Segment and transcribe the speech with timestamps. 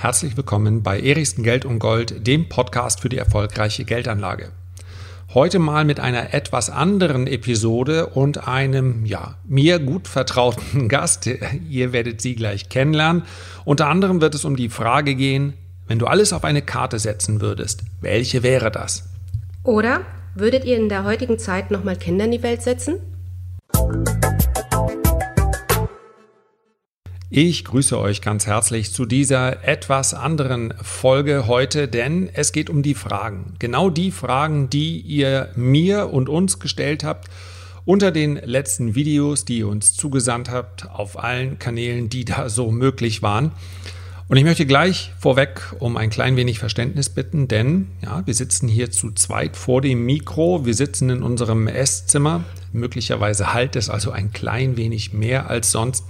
[0.00, 4.52] Herzlich willkommen bei Erichsen Geld und Gold, dem Podcast für die erfolgreiche Geldanlage.
[5.34, 11.28] Heute mal mit einer etwas anderen Episode und einem, ja, mir gut vertrauten Gast.
[11.68, 13.24] Ihr werdet sie gleich kennenlernen.
[13.64, 15.54] Unter anderem wird es um die Frage gehen,
[15.88, 19.08] wenn du alles auf eine Karte setzen würdest, welche wäre das?
[19.64, 20.02] Oder
[20.36, 23.00] würdet ihr in der heutigen Zeit nochmal Kinder in die Welt setzen?
[27.30, 32.82] Ich grüße euch ganz herzlich zu dieser etwas anderen Folge heute, denn es geht um
[32.82, 33.52] die Fragen.
[33.58, 37.28] Genau die Fragen, die ihr mir und uns gestellt habt
[37.84, 42.70] unter den letzten Videos, die ihr uns zugesandt habt auf allen Kanälen, die da so
[42.70, 43.52] möglich waren.
[44.28, 48.68] Und ich möchte gleich vorweg um ein klein wenig Verständnis bitten, denn ja, wir sitzen
[48.68, 54.12] hier zu zweit vor dem Mikro, wir sitzen in unserem Esszimmer, möglicherweise halt es also
[54.12, 56.04] ein klein wenig mehr als sonst.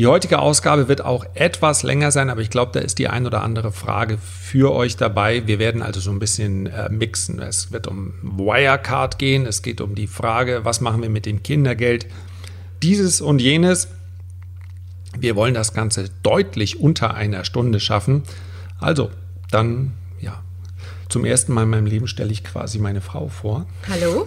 [0.00, 3.26] Die heutige Ausgabe wird auch etwas länger sein, aber ich glaube, da ist die ein
[3.26, 5.46] oder andere Frage für euch dabei.
[5.46, 7.38] Wir werden also so ein bisschen äh, mixen.
[7.38, 11.42] Es wird um Wirecard gehen, es geht um die Frage, was machen wir mit dem
[11.42, 12.06] Kindergeld,
[12.82, 13.88] dieses und jenes.
[15.18, 18.22] Wir wollen das Ganze deutlich unter einer Stunde schaffen.
[18.78, 19.10] Also,
[19.50, 20.40] dann, ja,
[21.10, 23.66] zum ersten Mal in meinem Leben stelle ich quasi meine Frau vor.
[23.86, 24.26] Hallo.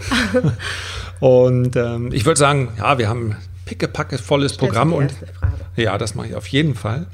[1.20, 5.14] und ähm, ich würde sagen, ja, wir haben pickepacke volles Programm und
[5.76, 7.08] ja, das mache ich auf jeden Fall.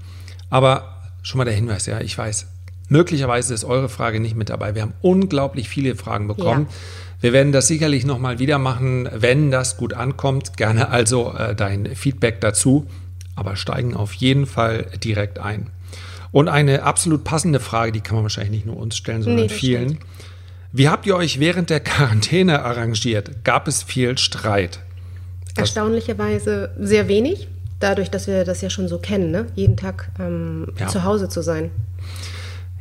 [0.49, 2.47] Aber schon mal der Hinweis, ja, ich weiß,
[2.89, 4.75] möglicherweise ist eure Frage nicht mit dabei.
[4.75, 6.67] Wir haben unglaublich viele Fragen bekommen.
[6.69, 6.75] Ja.
[7.21, 10.55] Wir werden das sicherlich nochmal wieder machen, wenn das gut ankommt.
[10.55, 12.87] Gerne also äh, dein Feedback dazu,
[13.35, 15.69] aber steigen auf jeden Fall direkt ein.
[16.31, 19.49] Und eine absolut passende Frage, die kann man wahrscheinlich nicht nur uns stellen, sondern nee,
[19.49, 19.89] vielen.
[19.89, 20.05] Stimmt.
[20.71, 23.43] Wie habt ihr euch während der Quarantäne arrangiert?
[23.43, 24.79] Gab es viel Streit?
[25.55, 27.47] Erstaunlicherweise sehr wenig,
[27.79, 29.47] dadurch, dass wir das ja schon so kennen, ne?
[29.55, 30.87] jeden Tag ähm, ja.
[30.87, 31.71] zu Hause zu sein.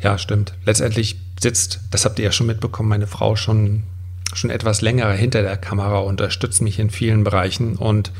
[0.01, 0.55] Ja, stimmt.
[0.65, 3.85] Letztendlich sitzt, das habt ihr ja schon mitbekommen, meine Frau schon,
[4.33, 8.13] schon etwas länger hinter der Kamera, unterstützt mich in vielen Bereichen und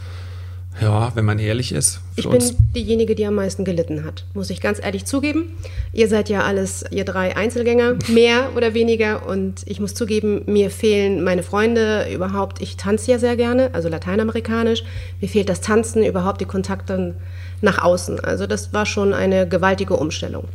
[0.81, 2.01] ja, wenn man ehrlich ist.
[2.17, 2.43] Ich bin
[2.75, 5.57] diejenige, die am meisten gelitten hat, muss ich ganz ehrlich zugeben.
[5.93, 9.27] Ihr seid ja alles, ihr drei Einzelgänger, mehr oder weniger.
[9.27, 12.61] Und ich muss zugeben, mir fehlen meine Freunde überhaupt.
[12.63, 14.85] Ich tanze ja sehr gerne, also lateinamerikanisch.
[15.21, 17.15] Mir fehlt das Tanzen, überhaupt die Kontakte
[17.61, 18.21] nach außen.
[18.21, 20.49] Also das war schon eine gewaltige Umstellung.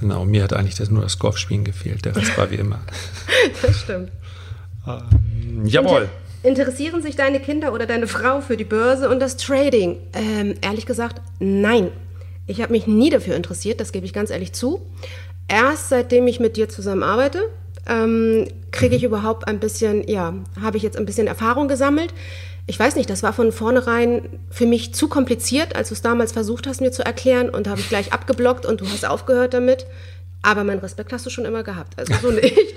[0.00, 2.04] Genau, mir hat eigentlich das nur das Golfspielen gefehlt.
[2.04, 2.80] Der Rest war wie immer.
[3.62, 4.10] das stimmt.
[4.86, 6.08] Ähm, jawohl.
[6.42, 9.98] Interessieren sich deine Kinder oder deine Frau für die Börse und das Trading?
[10.12, 11.90] Ähm, ehrlich gesagt, nein.
[12.46, 14.80] Ich habe mich nie dafür interessiert, das gebe ich ganz ehrlich zu.
[15.48, 17.42] Erst seitdem ich mit dir zusammen arbeite,
[17.86, 22.14] ähm, kriege ich überhaupt ein bisschen, ja, habe ich jetzt ein bisschen Erfahrung gesammelt.
[22.66, 26.32] Ich weiß nicht, das war von vornherein für mich zu kompliziert, als du es damals
[26.32, 27.48] versucht hast, mir zu erklären.
[27.50, 29.86] Und habe ich gleich abgeblockt und du hast aufgehört damit.
[30.42, 31.98] Aber meinen Respekt hast du schon immer gehabt.
[31.98, 32.54] Also so nicht.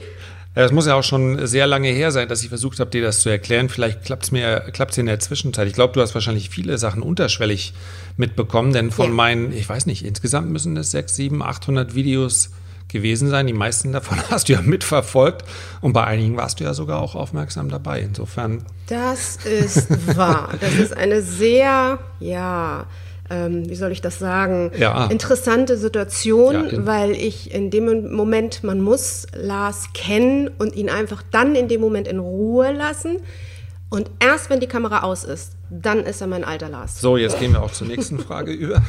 [0.53, 3.21] Es muss ja auch schon sehr lange her sein, dass ich versucht habe, dir das
[3.21, 3.69] zu erklären.
[3.69, 5.67] Vielleicht klappt es mir klappt's in der Zwischenzeit.
[5.67, 7.73] Ich glaube, du hast wahrscheinlich viele Sachen unterschwellig
[8.17, 9.13] mitbekommen, denn von ja.
[9.13, 12.49] meinen, ich weiß nicht, insgesamt müssen es 6, 7, 800 Videos
[12.89, 13.47] gewesen sein.
[13.47, 15.45] Die meisten davon hast du ja mitverfolgt
[15.79, 18.01] und bei einigen warst du ja sogar auch aufmerksam dabei.
[18.01, 18.65] Insofern.
[18.87, 20.49] Das ist wahr.
[20.59, 22.87] Das ist eine sehr, ja,
[23.31, 25.07] ähm, wie soll ich das sagen, ja.
[25.07, 31.23] interessante Situation, ja, weil ich in dem Moment, man muss Lars kennen und ihn einfach
[31.31, 33.17] dann in dem Moment in Ruhe lassen.
[33.89, 36.99] Und erst wenn die Kamera aus ist, dann ist er mein alter Lars.
[36.99, 38.81] So, jetzt gehen wir auch zur nächsten Frage über.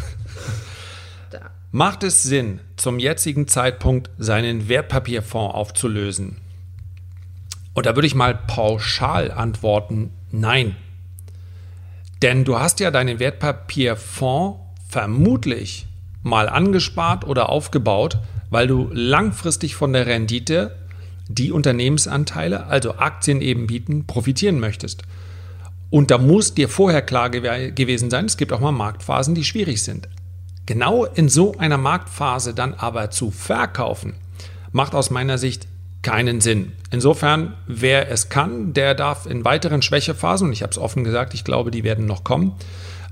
[1.31, 1.51] Da.
[1.71, 6.37] Macht es Sinn, zum jetzigen Zeitpunkt seinen Wertpapierfonds aufzulösen?
[7.75, 10.77] Und da würde ich mal pauschal antworten, nein.
[12.23, 15.87] Denn du hast ja deinen Wertpapierfonds vermutlich
[16.23, 18.19] mal angespart oder aufgebaut,
[18.49, 20.77] weil du langfristig von der Rendite,
[21.29, 25.03] die Unternehmensanteile, also Aktien eben bieten, profitieren möchtest.
[25.91, 29.45] Und da muss dir vorher klar gew gewesen sein, es gibt auch mal Marktphasen, die
[29.45, 30.09] schwierig sind.
[30.65, 34.15] Genau in so einer Marktphase dann aber zu verkaufen,
[34.71, 35.67] macht aus meiner Sicht
[36.03, 36.73] keinen Sinn.
[36.91, 41.35] Insofern, wer es kann, der darf in weiteren Schwächephasen, und ich habe es offen gesagt,
[41.35, 42.57] ich glaube, die werden noch kommen,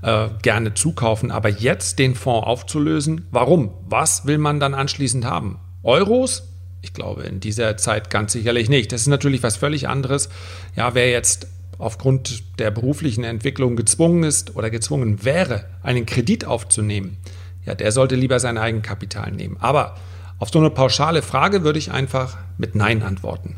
[0.01, 1.31] äh, gerne zukaufen.
[1.31, 3.73] Aber jetzt den Fonds aufzulösen, warum?
[3.87, 5.59] Was will man dann anschließend haben?
[5.83, 6.47] Euros?
[6.81, 8.91] Ich glaube, in dieser Zeit ganz sicherlich nicht.
[8.91, 10.29] Das ist natürlich was völlig anderes.
[10.75, 11.47] Ja, wer jetzt
[11.77, 17.17] aufgrund der beruflichen Entwicklung gezwungen ist oder gezwungen wäre, einen Kredit aufzunehmen,
[17.65, 19.57] ja, der sollte lieber sein Eigenkapital nehmen.
[19.59, 19.95] Aber
[20.41, 23.57] auf so eine pauschale Frage würde ich einfach mit Nein antworten.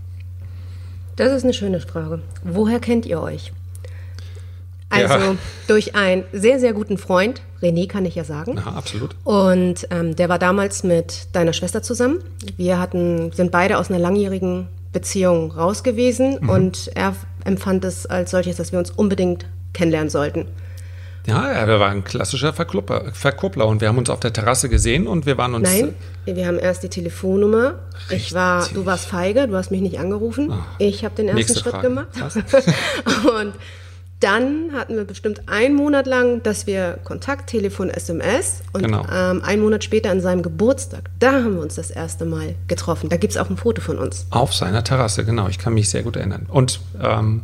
[1.16, 2.22] Das ist eine schöne Frage.
[2.44, 3.54] Woher kennt ihr euch?
[4.90, 5.36] Also ja.
[5.68, 8.58] durch einen sehr, sehr guten Freund, René kann ich ja sagen.
[8.58, 9.16] Ja, absolut.
[9.24, 12.20] Und ähm, der war damals mit deiner Schwester zusammen.
[12.58, 16.50] Wir hatten, sind beide aus einer langjährigen Beziehung raus gewesen mhm.
[16.50, 17.16] und er
[17.46, 20.48] empfand es als solches, dass wir uns unbedingt kennenlernen sollten.
[21.26, 25.08] Ja, er war ein klassischer Verkuppler, Verkuppler und wir haben uns auf der Terrasse gesehen
[25.08, 25.70] und wir waren uns.
[25.70, 27.76] Nein, wir haben erst die Telefonnummer.
[28.10, 28.28] Richtig.
[28.28, 30.52] Ich war, du warst feige, du hast mich nicht angerufen.
[30.52, 31.88] Oh, ich habe den ersten Schritt Frage.
[31.88, 32.08] gemacht.
[33.40, 33.54] und
[34.20, 39.06] dann hatten wir bestimmt einen Monat lang, dass wir Kontakt, Telefon, SMS und genau.
[39.12, 43.10] ähm, einen Monat später an seinem Geburtstag, da haben wir uns das erste Mal getroffen.
[43.10, 44.26] Da gibt es auch ein Foto von uns.
[44.30, 45.50] Auf seiner Terrasse, genau.
[45.50, 46.46] Ich kann mich sehr gut erinnern.
[46.50, 47.42] Und ähm,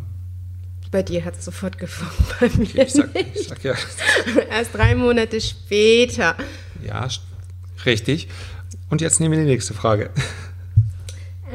[0.92, 3.76] bei dir hat es sofort gefangen, bei mir ich sag, ich sag ja.
[4.50, 6.36] Erst drei Monate später.
[6.86, 7.08] Ja,
[7.86, 8.28] richtig.
[8.90, 10.10] Und jetzt nehmen wir die nächste Frage.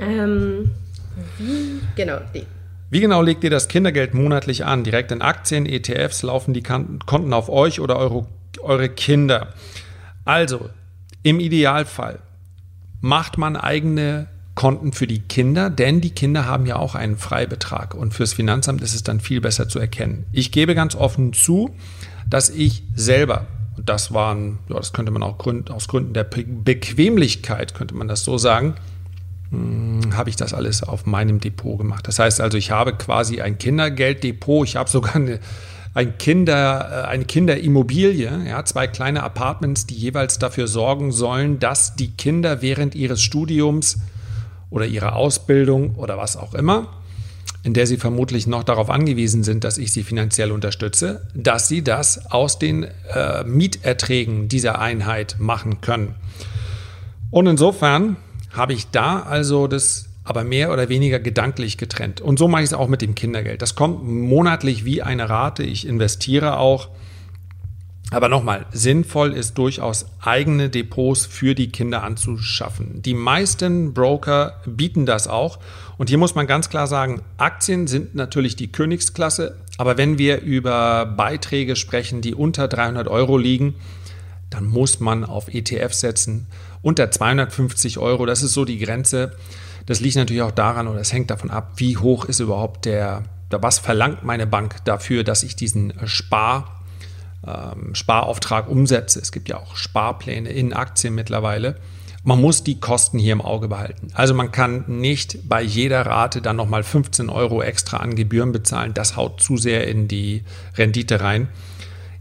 [0.01, 0.71] Ähm,
[1.39, 2.47] wie, genau, die.
[2.91, 4.85] Wie genau legt ihr das Kindergeld monatlich an?
[4.85, 8.27] Direkt in Aktien, ETFs, laufen die Konten auf euch oder eure,
[8.61, 9.53] eure Kinder?
[10.25, 10.71] Also,
[11.23, 12.21] im Idealfall
[13.01, 17.95] macht man eigene Konten für die Kinder, denn die Kinder haben ja auch einen Freibetrag
[17.95, 20.27] und fürs Finanzamt ist es dann viel besser zu erkennen.
[20.33, 21.75] Ich gebe ganz offen zu,
[22.31, 23.47] dass ich selber,
[23.77, 28.07] und das waren, ja, das könnte man auch Grund, aus Gründen der Bequemlichkeit, könnte man
[28.07, 28.75] das so sagen,
[29.51, 32.07] hm, habe ich das alles auf meinem Depot gemacht.
[32.07, 35.41] Das heißt also, ich habe quasi ein Kindergelddepot, ich habe sogar eine,
[35.95, 41.97] ein Kinder, äh, eine Kinderimmobilie, ja, zwei kleine Apartments, die jeweils dafür sorgen sollen, dass
[41.97, 43.99] die Kinder während ihres Studiums
[44.75, 46.89] oder ihrer Ausbildung oder was auch immer,
[47.63, 51.85] in der sie vermutlich noch darauf angewiesen sind, dass ich sie finanziell unterstütze, dass sie
[51.85, 56.17] das aus den äh, Mieterträgen dieser Einheit machen können.
[57.31, 58.17] Und insofern
[58.51, 62.21] habe ich da also das aber mehr oder weniger gedanklich getrennt.
[62.21, 63.63] Und so mache ich es auch mit dem Kindergeld.
[63.63, 65.63] Das kommt monatlich wie eine Rate.
[65.63, 66.89] Ich investiere auch
[68.15, 73.03] aber nochmal, sinnvoll ist durchaus eigene Depots für die Kinder anzuschaffen.
[73.03, 75.59] Die meisten Broker bieten das auch.
[75.97, 79.57] Und hier muss man ganz klar sagen, Aktien sind natürlich die Königsklasse.
[79.79, 83.75] Aber wenn wir über Beiträge sprechen, die unter 300 Euro liegen,
[84.51, 86.47] dann muss man auf ETF setzen.
[86.83, 89.33] Unter 250 Euro, das ist so die Grenze.
[89.87, 93.25] Das liegt natürlich auch daran oder es hängt davon ab, wie hoch ist überhaupt der,
[93.51, 96.84] was verlangt meine Bank dafür, dass ich diesen Spar
[97.47, 99.21] ähm, Sparauftrag umsetze.
[99.21, 101.77] Es gibt ja auch Sparpläne in Aktien mittlerweile.
[102.27, 104.09] Man muss die Kosten hier im Auge behalten.
[104.15, 108.95] Also man kann nicht bei jeder Rate dann nochmal 15 Euro extra an Gebühren bezahlen.
[108.95, 110.43] Das haut zu sehr in die
[110.77, 111.49] Rendite rein.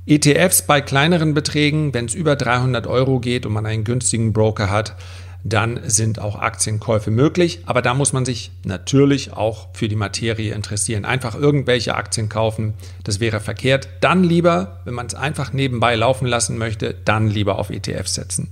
[0.06, 4.70] ETFs bei kleineren Beträgen, wenn es über 300 Euro geht und man einen günstigen Broker
[4.70, 4.98] hat,
[5.44, 7.62] dann sind auch Aktienkäufe möglich.
[7.66, 11.06] Aber da muss man sich natürlich auch für die Materie interessieren.
[11.06, 12.74] Einfach irgendwelche Aktien kaufen,
[13.04, 13.90] das wäre verkehrt.
[14.00, 18.50] Dann lieber, wenn man es einfach nebenbei laufen lassen möchte, dann lieber auf ETFs setzen.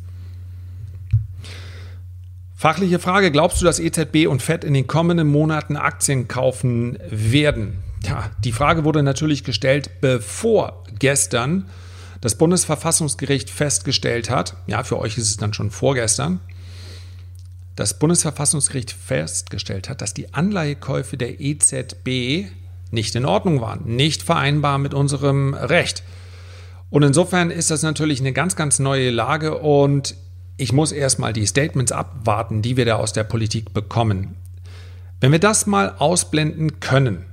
[2.56, 7.80] Fachliche Frage, glaubst du, dass EZB und FED in den kommenden Monaten Aktien kaufen werden?
[8.04, 11.66] Ja, die Frage wurde natürlich gestellt, bevor gestern
[12.20, 16.40] das Bundesverfassungsgericht festgestellt hat, ja, für euch ist es dann schon vorgestern,
[17.76, 22.52] das Bundesverfassungsgericht festgestellt hat, dass die Anleihekäufe der EZB
[22.92, 26.04] nicht in Ordnung waren, nicht vereinbar mit unserem Recht.
[26.90, 30.16] Und insofern ist das natürlich eine ganz, ganz neue Lage und
[30.58, 34.36] ich muss erstmal die Statements abwarten, die wir da aus der Politik bekommen.
[35.22, 37.26] Wenn wir das mal ausblenden können,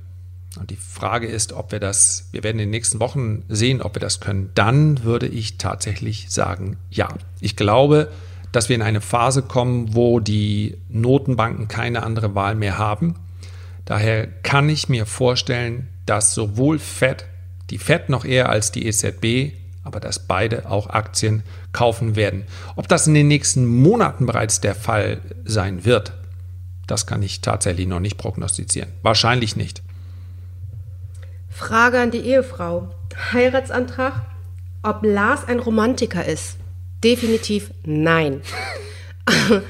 [0.59, 3.95] und die Frage ist, ob wir das, wir werden in den nächsten Wochen sehen, ob
[3.95, 7.09] wir das können, dann würde ich tatsächlich sagen, ja.
[7.39, 8.11] Ich glaube,
[8.51, 13.15] dass wir in eine Phase kommen, wo die Notenbanken keine andere Wahl mehr haben.
[13.85, 17.25] Daher kann ich mir vorstellen, dass sowohl Fed,
[17.69, 22.43] die Fed noch eher als die EZB, aber dass beide auch Aktien kaufen werden.
[22.75, 26.13] Ob das in den nächsten Monaten bereits der Fall sein wird,
[26.85, 28.89] das kann ich tatsächlich noch nicht prognostizieren.
[29.01, 29.81] Wahrscheinlich nicht.
[31.49, 32.89] Frage an die Ehefrau.
[33.33, 34.21] Heiratsantrag,
[34.83, 36.58] ob Lars ein Romantiker ist.
[37.03, 38.41] Definitiv nein.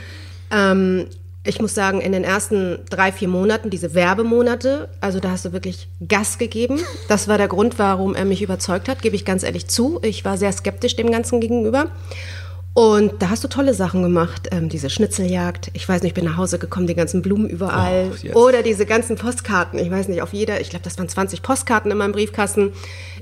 [0.52, 1.08] ähm,
[1.44, 5.52] ich muss sagen, in den ersten drei, vier Monaten, diese Werbemonate, also da hast du
[5.52, 6.80] wirklich Gas gegeben.
[7.08, 10.00] Das war der Grund, warum er mich überzeugt hat, gebe ich ganz ehrlich zu.
[10.04, 11.92] Ich war sehr skeptisch dem Ganzen gegenüber.
[12.74, 14.48] Und da hast du tolle Sachen gemacht.
[14.52, 15.72] Ähm, diese Schnitzeljagd.
[15.74, 18.12] Ich weiß nicht, ich bin nach Hause gekommen, die ganzen Blumen überall.
[18.34, 19.80] Oh, Oder diese ganzen Postkarten.
[19.80, 22.72] Ich weiß nicht, auf jeder, ich glaube, das waren 20 Postkarten in meinem Briefkasten.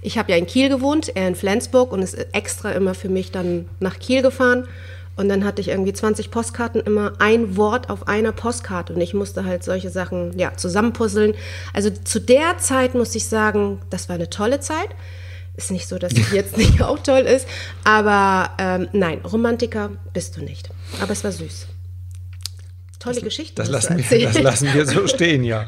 [0.01, 3.31] Ich habe ja in Kiel gewohnt, er in Flensburg und ist extra immer für mich
[3.31, 4.67] dann nach Kiel gefahren.
[5.15, 8.93] Und dann hatte ich irgendwie 20 Postkarten, immer ein Wort auf einer Postkarte.
[8.93, 11.33] Und ich musste halt solche Sachen ja, zusammenpuzzeln.
[11.73, 14.89] Also zu der Zeit muss ich sagen, das war eine tolle Zeit.
[15.57, 17.47] Ist nicht so, dass es jetzt nicht auch toll ist.
[17.83, 20.69] Aber ähm, nein, Romantiker bist du nicht.
[21.01, 21.67] Aber es war süß.
[22.99, 23.55] Tolle das, Geschichte.
[23.55, 25.65] Das lassen, wir, das lassen wir so stehen, ja.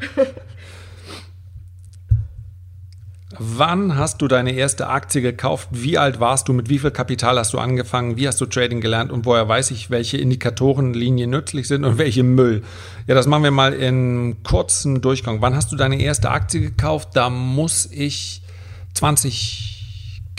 [3.42, 5.68] Wann hast du deine erste Aktie gekauft?
[5.70, 6.52] Wie alt warst du?
[6.52, 8.16] Mit wie viel Kapital hast du angefangen?
[8.16, 9.10] Wie hast du Trading gelernt?
[9.10, 12.62] Und woher weiß ich, welche Indikatorenlinien nützlich sind und welche Müll?
[13.06, 15.40] Ja, das machen wir mal in kurzem Durchgang.
[15.40, 17.10] Wann hast du deine erste Aktie gekauft?
[17.14, 18.42] Da muss ich
[18.92, 19.69] 20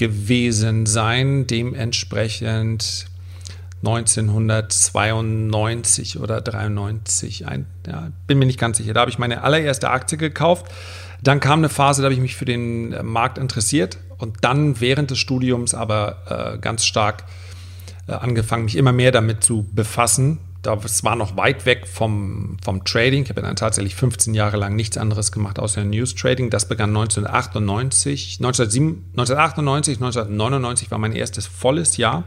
[0.02, 3.06] gewesen sein, dementsprechend
[3.86, 7.48] 1992 oder 93.
[7.48, 8.96] Ein, ja, bin mir nicht ganz sicher.
[8.96, 10.66] Da habe ich meine allererste Aktie gekauft.
[11.22, 14.82] Dann kam eine Phase, da habe ich mich für den äh, Markt interessiert und dann
[14.82, 17.26] während des Studiums aber äh, ganz stark
[18.08, 20.40] äh, angefangen, mich immer mehr damit zu befassen.
[20.62, 23.24] Das war noch weit weg vom, vom Trading.
[23.24, 26.52] Ich habe dann tatsächlich 15 Jahre lang nichts anderes gemacht außer News Trading.
[26.52, 28.38] Das begann 1998.
[28.40, 32.26] 1998, 1999 war mein erstes volles Jahr.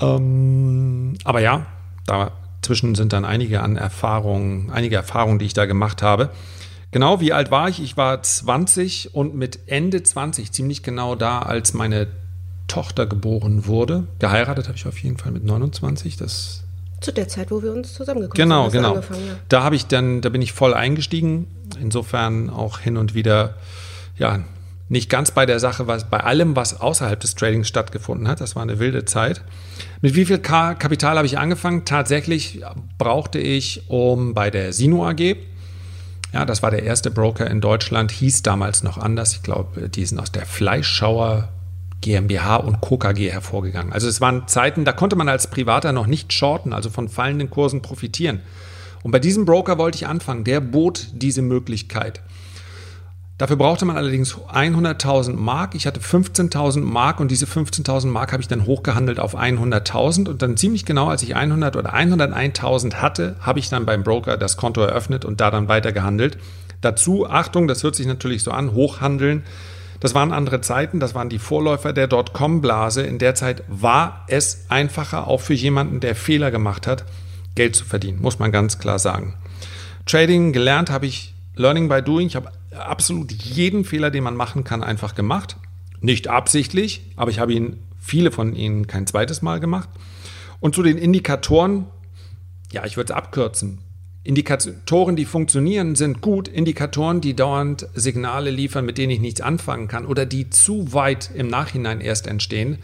[0.00, 1.66] Ähm, aber ja,
[2.06, 6.30] dazwischen sind dann einige an Erfahrungen, einige Erfahrungen, die ich da gemacht habe.
[6.90, 7.80] Genau, wie alt war ich?
[7.80, 12.08] Ich war 20 und mit Ende 20, ziemlich genau da, als meine
[12.68, 14.08] Tochter geboren wurde.
[14.18, 16.16] Geheiratet habe ich auf jeden Fall mit 29.
[16.16, 16.65] Das
[17.00, 18.82] zu der Zeit, wo wir uns zusammengekommen genau, sind.
[18.82, 19.14] Genau, genau.
[19.14, 19.34] Ja.
[19.48, 21.46] Da habe ich dann, da bin ich voll eingestiegen.
[21.80, 23.54] Insofern auch hin und wieder,
[24.16, 24.44] ja,
[24.88, 28.40] nicht ganz bei der Sache, was bei allem, was außerhalb des Tradings stattgefunden hat.
[28.40, 29.42] Das war eine wilde Zeit.
[30.00, 31.84] Mit wie viel Kapital habe ich angefangen?
[31.84, 32.62] Tatsächlich
[32.96, 35.36] brauchte ich, um bei der Sino AG,
[36.32, 39.32] ja, das war der erste Broker in Deutschland, hieß damals noch anders.
[39.32, 41.48] Ich glaube, die sind aus der Fleischschauer
[42.00, 43.92] GmbH und KKG hervorgegangen.
[43.92, 47.50] Also es waren Zeiten, da konnte man als Privater noch nicht shorten, also von fallenden
[47.50, 48.40] Kursen profitieren.
[49.02, 50.44] Und bei diesem Broker wollte ich anfangen.
[50.44, 52.22] Der bot diese Möglichkeit.
[53.38, 55.74] Dafür brauchte man allerdings 100.000 Mark.
[55.74, 60.40] Ich hatte 15.000 Mark und diese 15.000 Mark habe ich dann hochgehandelt auf 100.000 und
[60.40, 64.56] dann ziemlich genau, als ich 100 oder 101.000 hatte, habe ich dann beim Broker das
[64.56, 66.38] Konto eröffnet und da dann weiter gehandelt.
[66.80, 69.42] Dazu, Achtung, das hört sich natürlich so an, hochhandeln.
[70.00, 73.02] Das waren andere Zeiten, das waren die Vorläufer der Dotcom-Blase.
[73.02, 77.04] In der Zeit war es einfacher, auch für jemanden, der Fehler gemacht hat,
[77.54, 79.34] Geld zu verdienen, muss man ganz klar sagen.
[80.04, 82.26] Trading gelernt habe ich Learning by Doing.
[82.26, 85.56] Ich habe absolut jeden Fehler, den man machen kann, einfach gemacht.
[86.00, 89.88] Nicht absichtlich, aber ich habe ihn, viele von ihnen, kein zweites Mal gemacht.
[90.60, 91.86] Und zu den Indikatoren,
[92.70, 93.78] ja, ich würde es abkürzen.
[94.26, 96.48] Indikatoren, die funktionieren, sind gut.
[96.48, 101.30] Indikatoren, die dauernd Signale liefern, mit denen ich nichts anfangen kann oder die zu weit
[101.34, 102.78] im Nachhinein erst entstehen,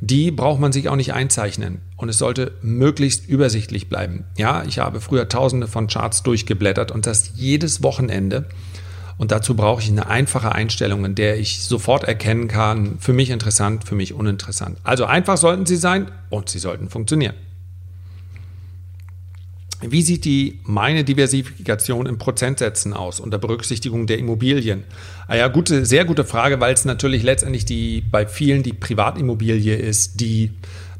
[0.00, 1.80] die braucht man sich auch nicht einzeichnen.
[1.96, 4.24] Und es sollte möglichst übersichtlich bleiben.
[4.36, 8.46] Ja, ich habe früher tausende von Charts durchgeblättert und das jedes Wochenende.
[9.16, 13.30] Und dazu brauche ich eine einfache Einstellung, in der ich sofort erkennen kann, für mich
[13.30, 14.78] interessant, für mich uninteressant.
[14.84, 17.34] Also einfach sollten sie sein und sie sollten funktionieren.
[19.80, 24.82] Wie sieht die meine Diversifikation in Prozentsätzen aus unter Berücksichtigung der Immobilien?
[25.28, 29.76] Ah ja, gute, sehr gute Frage, weil es natürlich letztendlich die bei vielen die Privatimmobilie
[29.76, 30.50] ist, die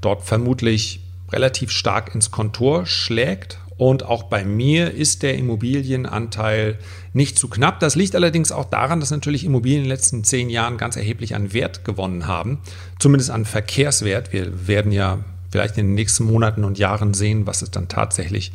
[0.00, 1.00] dort vermutlich
[1.32, 6.78] relativ stark ins Kontor schlägt und auch bei mir ist der Immobilienanteil
[7.12, 7.78] nicht zu knapp.
[7.78, 11.36] Das liegt allerdings auch daran, dass natürlich Immobilien in den letzten zehn Jahren ganz erheblich
[11.36, 12.58] an Wert gewonnen haben.
[12.98, 14.32] Zumindest an Verkehrswert.
[14.32, 15.20] Wir werden ja
[15.50, 18.52] vielleicht in den nächsten Monaten und Jahren sehen, was es dann tatsächlich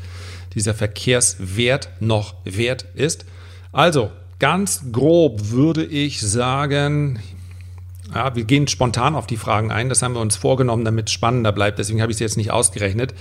[0.54, 3.26] dieser Verkehrswert noch wert ist.
[3.72, 7.20] Also ganz grob würde ich sagen,
[8.14, 9.90] ja, wir gehen spontan auf die Fragen ein.
[9.90, 11.80] Das haben wir uns vorgenommen, damit es spannender bleibt.
[11.80, 13.14] Deswegen habe ich es jetzt nicht ausgerechnet.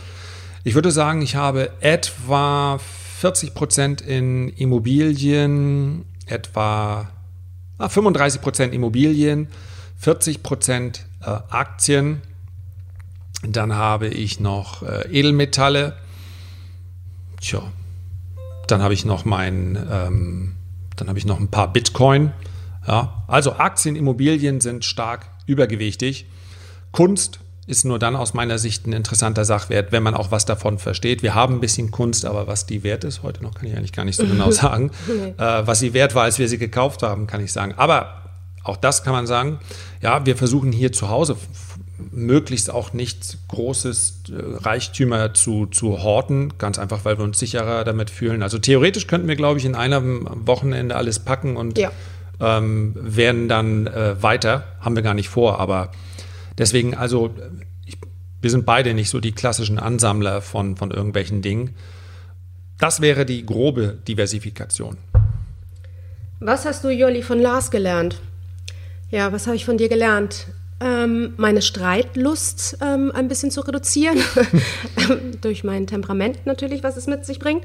[0.64, 2.78] Ich würde sagen, ich habe etwa
[3.20, 7.08] 40 Prozent in Immobilien, etwa
[7.78, 9.48] 35 ah, Prozent Immobilien,
[9.98, 12.22] 40 Prozent äh, Aktien.
[13.42, 15.96] Dann habe ich noch äh, Edelmetalle.
[17.40, 17.62] Tja,
[18.68, 20.54] dann habe ich noch mein, ähm,
[20.96, 22.32] dann habe ich noch ein paar Bitcoin.
[22.86, 26.26] Ja, also Aktien, Immobilien sind stark übergewichtig.
[26.92, 30.78] Kunst ist nur dann aus meiner Sicht ein interessanter Sachwert, wenn man auch was davon
[30.78, 31.22] versteht.
[31.22, 33.92] Wir haben ein bisschen Kunst, aber was die wert ist, heute noch kann ich eigentlich
[33.92, 34.90] gar nicht so genau sagen.
[35.06, 35.34] nee.
[35.38, 37.74] äh, was sie wert war, als wir sie gekauft haben, kann ich sagen.
[37.76, 38.22] Aber
[38.64, 39.58] auch das kann man sagen.
[40.00, 41.36] Ja, wir versuchen hier zu Hause
[42.10, 44.32] möglichst auch nicht großes äh,
[44.64, 48.42] Reichtümer zu, zu horten, ganz einfach, weil wir uns sicherer damit fühlen.
[48.42, 51.90] Also theoretisch könnten wir, glaube ich, in einem Wochenende alles packen und ja.
[52.40, 54.64] ähm, werden dann äh, weiter.
[54.80, 55.90] Haben wir gar nicht vor, aber
[56.58, 57.34] Deswegen, also
[57.86, 57.96] ich
[58.40, 61.74] Wir sind beide nicht so die klassischen Ansammler von, von irgendwelchen Dingen.
[62.78, 64.98] Das wäre die grobe Diversifikation.
[66.40, 68.20] Was hast du, Jolli, von Lars gelernt?
[69.10, 70.46] Ja, was habe ich von dir gelernt?
[70.82, 74.18] Ähm, meine Streitlust ähm, ein bisschen zu reduzieren,
[75.40, 77.64] durch mein Temperament natürlich, was es mit sich bringt.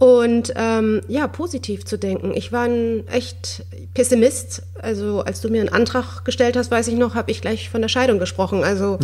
[0.00, 2.32] Und ähm, ja, positiv zu denken.
[2.34, 4.62] Ich war ein echt Pessimist.
[4.80, 7.82] Also als du mir einen Antrag gestellt hast, weiß ich noch, habe ich gleich von
[7.82, 8.64] der Scheidung gesprochen.
[8.64, 8.98] Also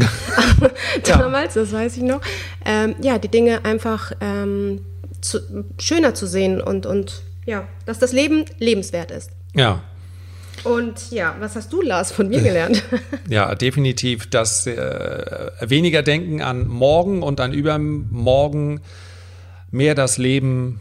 [1.05, 1.61] damals, ja.
[1.61, 2.23] das weiß ich noch.
[2.65, 4.87] Ähm, ja, die Dinge einfach ähm,
[5.21, 5.41] zu,
[5.79, 9.31] schöner zu sehen und, und ja, dass das Leben lebenswert ist.
[9.55, 9.83] Ja.
[10.67, 12.83] Und ja, was hast du, Lars, von mir gelernt?
[13.29, 18.81] ja, definitiv das äh, weniger Denken an morgen und an übermorgen,
[19.71, 20.81] mehr das Leben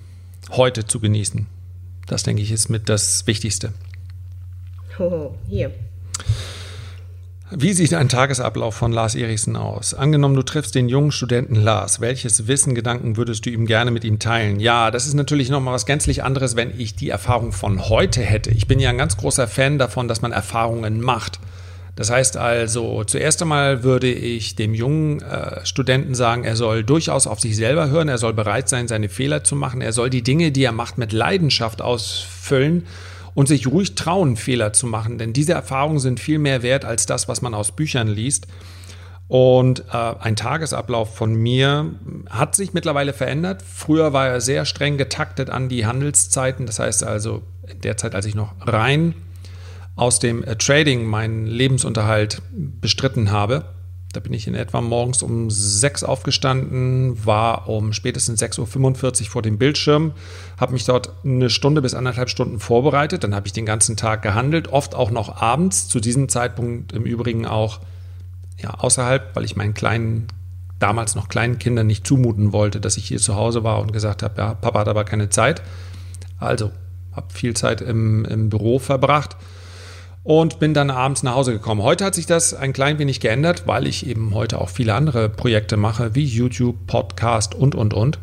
[0.49, 1.45] heute zu genießen.
[2.07, 3.73] Das, denke ich, ist mit das Wichtigste.
[4.97, 5.71] Oh, hier.
[7.51, 9.93] Wie sieht ein Tagesablauf von Lars Erichsen aus?
[9.93, 12.01] Angenommen, du triffst den jungen Studenten Lars.
[12.01, 14.59] Welches Wissen, Gedanken würdest du ihm gerne mit ihm teilen?
[14.59, 18.49] Ja, das ist natürlich nochmal was gänzlich anderes, wenn ich die Erfahrung von heute hätte.
[18.49, 21.39] Ich bin ja ein ganz großer Fan davon, dass man Erfahrungen macht.
[21.95, 27.27] Das heißt also, zuerst einmal würde ich dem jungen äh, Studenten sagen, er soll durchaus
[27.27, 30.23] auf sich selber hören, er soll bereit sein, seine Fehler zu machen, er soll die
[30.23, 32.87] Dinge, die er macht, mit Leidenschaft ausfüllen
[33.35, 37.05] und sich ruhig trauen, Fehler zu machen, denn diese Erfahrungen sind viel mehr wert als
[37.05, 38.47] das, was man aus Büchern liest.
[39.27, 41.91] Und äh, ein Tagesablauf von mir
[42.29, 43.61] hat sich mittlerweile verändert.
[43.61, 46.65] Früher war er sehr streng getaktet an die Handelszeiten.
[46.65, 49.15] Das heißt also, in der Zeit, als ich noch rein
[49.95, 53.74] aus dem äh, Trading meinen Lebensunterhalt bestritten habe.
[54.15, 59.41] Da bin ich in etwa morgens um sechs aufgestanden, war um spätestens 6.45 Uhr vor
[59.41, 60.13] dem Bildschirm,
[60.57, 63.25] habe mich dort eine Stunde bis anderthalb Stunden vorbereitet.
[63.25, 67.03] Dann habe ich den ganzen Tag gehandelt, oft auch noch abends, zu diesem Zeitpunkt im
[67.03, 67.81] Übrigen auch
[68.57, 70.27] ja, außerhalb, weil ich meinen kleinen,
[70.79, 74.23] damals noch kleinen Kindern nicht zumuten wollte, dass ich hier zu Hause war und gesagt
[74.23, 75.61] habe, ja, Papa hat aber keine Zeit.
[76.39, 76.71] Also
[77.11, 79.35] habe viel Zeit im, im Büro verbracht
[80.25, 81.83] und bin dann abends nach Hause gekommen.
[81.83, 85.29] Heute hat sich das ein klein wenig geändert, weil ich eben heute auch viele andere
[85.29, 88.17] Projekte mache, wie YouTube, Podcast und, und, und.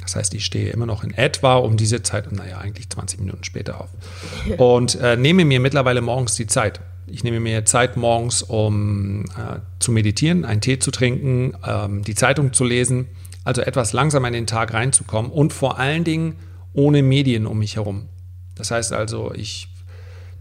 [0.00, 3.42] Das heißt, ich stehe immer noch in etwa um diese Zeit, naja, eigentlich 20 Minuten
[3.42, 3.88] später auf.
[4.56, 6.80] Und äh, nehme mir mittlerweile morgens die Zeit.
[7.06, 12.14] Ich nehme mir Zeit morgens, um äh, zu meditieren, einen Tee zu trinken, ähm, die
[12.14, 13.08] Zeitung zu lesen,
[13.44, 16.36] also etwas langsamer in den Tag reinzukommen und vor allen Dingen
[16.72, 18.08] ohne Medien um mich herum.
[18.54, 19.68] Das heißt also, ich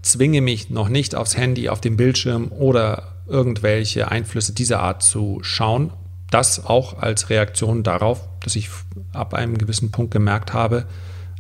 [0.08, 5.40] zwinge mich noch nicht aufs Handy, auf dem Bildschirm oder irgendwelche Einflüsse dieser Art zu
[5.42, 5.92] schauen.
[6.30, 8.70] Das auch als Reaktion darauf, dass ich
[9.14, 10.86] ab einem gewissen Punkt gemerkt habe,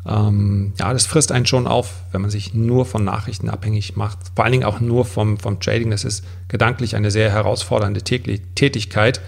[0.08, 4.19] ähm, ja, das frisst einen schon auf, wenn man sich nur von Nachrichten abhängig macht.
[4.36, 5.91] Vor allen Dingen auch nur vom, vom Trading.
[5.91, 9.21] Das ist gedanklich eine sehr herausfordernde Tätigkeit.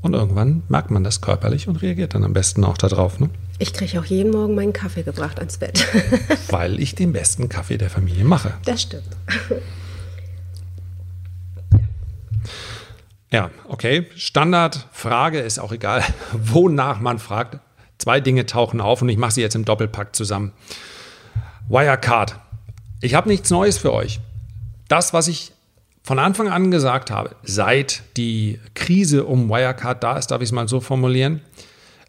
[0.00, 3.20] Und irgendwann merkt man das körperlich und reagiert dann am besten auch darauf.
[3.20, 3.28] Ne?
[3.62, 5.86] Ich kriege auch jeden Morgen meinen Kaffee gebracht ans Bett.
[6.48, 8.54] Weil ich den besten Kaffee der Familie mache.
[8.64, 9.04] Das stimmt.
[13.30, 14.08] Ja, okay.
[14.16, 17.60] Standardfrage ist auch egal, wonach man fragt.
[17.98, 20.52] Zwei Dinge tauchen auf und ich mache sie jetzt im Doppelpack zusammen.
[21.68, 22.40] Wirecard.
[23.00, 24.18] Ich habe nichts Neues für euch.
[24.88, 25.52] Das, was ich
[26.02, 30.52] von Anfang an gesagt habe, seit die Krise um Wirecard da ist, darf ich es
[30.52, 31.42] mal so formulieren,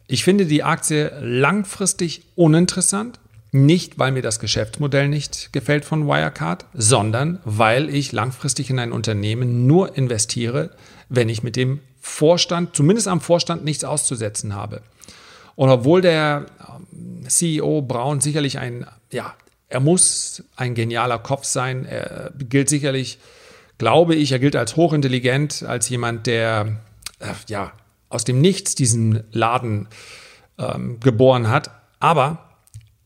[0.08, 3.20] ich finde die Aktie langfristig uninteressant.
[3.56, 8.92] Nicht, weil mir das Geschäftsmodell nicht gefällt von Wirecard, sondern weil ich langfristig in ein
[8.92, 10.72] Unternehmen nur investiere,
[11.08, 14.82] wenn ich mit dem Vorstand, zumindest am Vorstand, nichts auszusetzen habe.
[15.56, 19.36] Und obwohl der ähm, CEO Braun sicherlich ein, ja,
[19.70, 23.20] er muss ein genialer Kopf sein, er gilt sicherlich,
[23.78, 26.78] glaube ich, er gilt als hochintelligent, als jemand, der,
[27.20, 27.72] äh, ja,
[28.14, 29.88] aus dem Nichts diesen Laden
[30.58, 31.72] ähm, geboren hat.
[32.00, 32.50] Aber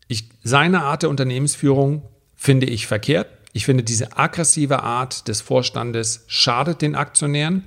[0.07, 2.03] ich, seine Art der Unternehmensführung
[2.35, 3.27] finde ich verkehrt.
[3.53, 7.63] Ich finde, diese aggressive Art des Vorstandes schadet den Aktionären.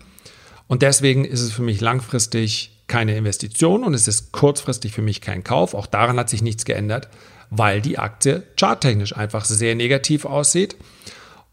[0.68, 5.20] Und deswegen ist es für mich langfristig keine Investition und es ist kurzfristig für mich
[5.20, 5.74] kein Kauf.
[5.74, 7.08] Auch daran hat sich nichts geändert,
[7.48, 10.76] weil die Aktie charttechnisch einfach sehr negativ aussieht.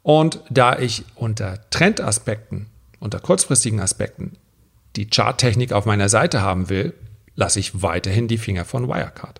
[0.03, 2.67] Und da ich unter Trendaspekten,
[2.99, 4.33] unter kurzfristigen Aspekten
[4.97, 6.93] die Charttechnik auf meiner Seite haben will,
[7.35, 9.39] lasse ich weiterhin die Finger von Wirecard.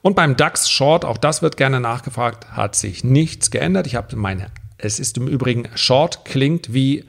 [0.00, 3.86] Und beim DAX Short, auch das wird gerne nachgefragt, hat sich nichts geändert.
[3.86, 7.04] Ich habe meine, es ist im Übrigen Short klingt wie,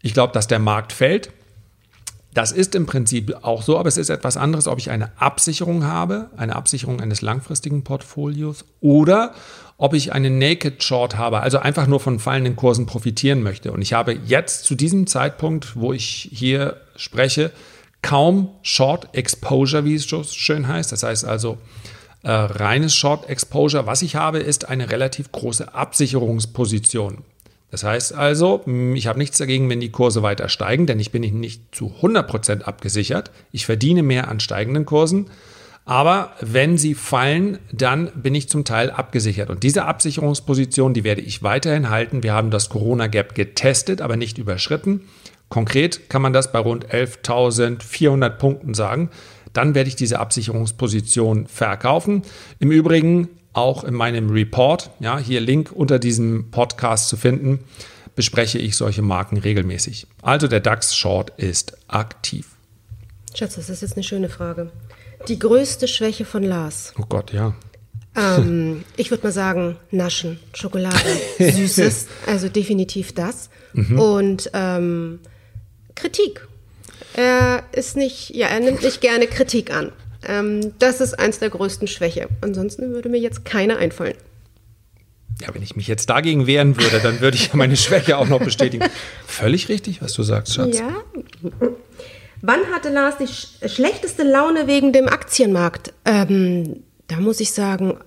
[0.00, 1.30] ich glaube, dass der Markt fällt.
[2.34, 5.84] Das ist im Prinzip auch so, aber es ist etwas anderes, ob ich eine Absicherung
[5.84, 9.34] habe, eine Absicherung eines langfristigen Portfolios oder
[9.76, 13.72] ob ich eine Naked Short habe, also einfach nur von fallenden Kursen profitieren möchte.
[13.72, 17.50] Und ich habe jetzt zu diesem Zeitpunkt, wo ich hier spreche,
[18.00, 20.92] kaum Short Exposure, wie es so schön heißt.
[20.92, 21.58] Das heißt also
[22.22, 23.86] äh, reines Short Exposure.
[23.86, 27.24] Was ich habe, ist eine relativ große Absicherungsposition.
[27.72, 28.62] Das heißt also,
[28.94, 32.64] ich habe nichts dagegen, wenn die Kurse weiter steigen, denn ich bin nicht zu 100%
[32.64, 33.30] abgesichert.
[33.50, 35.30] Ich verdiene mehr an steigenden Kursen.
[35.86, 39.48] Aber wenn sie fallen, dann bin ich zum Teil abgesichert.
[39.48, 42.22] Und diese Absicherungsposition, die werde ich weiterhin halten.
[42.22, 45.08] Wir haben das Corona Gap getestet, aber nicht überschritten.
[45.48, 49.08] Konkret kann man das bei rund 11.400 Punkten sagen.
[49.54, 52.20] Dann werde ich diese Absicherungsposition verkaufen.
[52.58, 57.60] Im Übrigen auch in meinem Report, ja, hier Link unter diesem Podcast zu finden,
[58.14, 60.06] bespreche ich solche Marken regelmäßig.
[60.22, 62.48] Also der DAX Short ist aktiv.
[63.34, 64.70] Schatz, das ist jetzt eine schöne Frage.
[65.28, 66.92] Die größte Schwäche von Lars.
[66.98, 67.54] Oh Gott, ja.
[68.14, 70.96] Ähm, ich würde mal sagen, Naschen, Schokolade,
[71.38, 73.48] Süßes, also definitiv das.
[73.72, 73.98] Mhm.
[73.98, 75.20] Und ähm,
[75.94, 76.46] Kritik.
[77.14, 79.92] Er ist nicht, ja, er nimmt nicht gerne Kritik an.
[80.26, 82.28] Ähm, das ist eins der größten Schwäche.
[82.40, 84.16] Ansonsten würde mir jetzt keine einfallen.
[85.40, 88.40] Ja, wenn ich mich jetzt dagegen wehren würde, dann würde ich meine Schwäche auch noch
[88.40, 88.86] bestätigen.
[89.26, 90.78] Völlig richtig, was du sagst, Schatz.
[90.78, 90.90] Ja.
[92.42, 95.92] Wann hatte Lars die sch schlechteste Laune wegen dem Aktienmarkt?
[96.04, 97.98] Ähm, da muss ich sagen,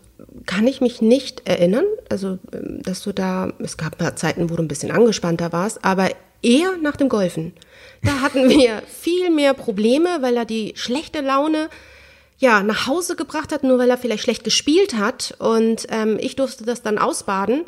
[0.45, 1.85] kann ich mich nicht erinnern.
[2.09, 5.83] Also, ähm, dass du da, es gab mal Zeiten, wo du ein bisschen angespannter warst,
[5.83, 6.09] aber
[6.41, 7.53] eher nach dem Golfen.
[8.03, 11.69] Da hatten wir viel mehr Probleme, weil er die schlechte Laune
[12.37, 15.35] ja, nach Hause gebracht hat, nur weil er vielleicht schlecht gespielt hat.
[15.39, 17.65] Und ähm, ich durfte das dann ausbaden.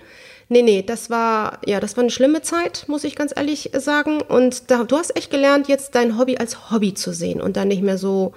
[0.49, 4.21] Nee, nee, das war, ja, das war eine schlimme Zeit, muss ich ganz ehrlich sagen.
[4.21, 7.67] Und da, du hast echt gelernt, jetzt dein Hobby als Hobby zu sehen und dann
[7.67, 8.33] nicht mehr so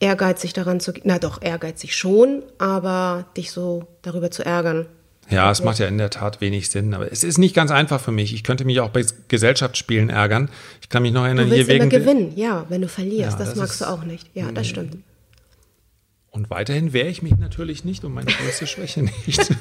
[0.00, 4.86] ehrgeizig daran zu, na doch, ehrgeizig schon, aber dich so darüber zu ärgern.
[5.30, 8.00] Ja, es macht ja in der Tat wenig Sinn, aber es ist nicht ganz einfach
[8.00, 8.34] für mich.
[8.34, 10.50] Ich könnte mich auch bei Gesellschaftsspielen ärgern.
[10.82, 13.32] Ich kann mich noch erinnern, du willst hier wegen immer gewinnen, ja, wenn du verlierst,
[13.32, 14.28] ja, das, das, magst du auch nicht.
[14.34, 14.98] Ja, das stimmt.
[16.34, 19.38] Und weiterhin wehre ich mich natürlich nicht um meine größte Schwäche nicht.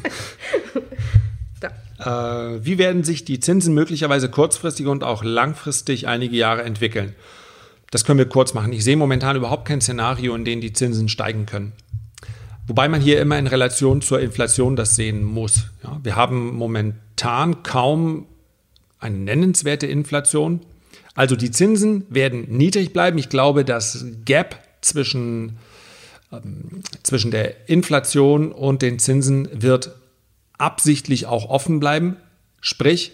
[1.99, 7.13] äh, wie werden sich die Zinsen möglicherweise kurzfristig und auch langfristig einige Jahre entwickeln?
[7.91, 8.73] Das können wir kurz machen.
[8.73, 11.73] Ich sehe momentan überhaupt kein Szenario, in dem die Zinsen steigen können.
[12.65, 15.67] Wobei man hier immer in Relation zur Inflation das sehen muss.
[15.83, 18.25] Ja, wir haben momentan kaum
[18.99, 20.61] eine nennenswerte Inflation.
[21.13, 23.19] Also die Zinsen werden niedrig bleiben.
[23.19, 25.59] Ich glaube, das Gap zwischen
[27.03, 29.95] zwischen der Inflation und den Zinsen wird
[30.57, 32.17] absichtlich auch offen bleiben.
[32.61, 33.11] Sprich,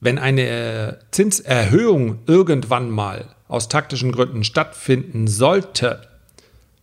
[0.00, 6.08] wenn eine Zinserhöhung irgendwann mal aus taktischen Gründen stattfinden sollte,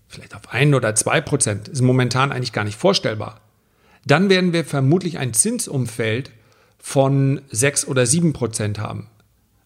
[0.07, 3.41] vielleicht auf ein oder zwei Prozent, ist momentan eigentlich gar nicht vorstellbar,
[4.05, 6.31] dann werden wir vermutlich ein Zinsumfeld
[6.77, 9.07] von sechs oder sieben Prozent haben.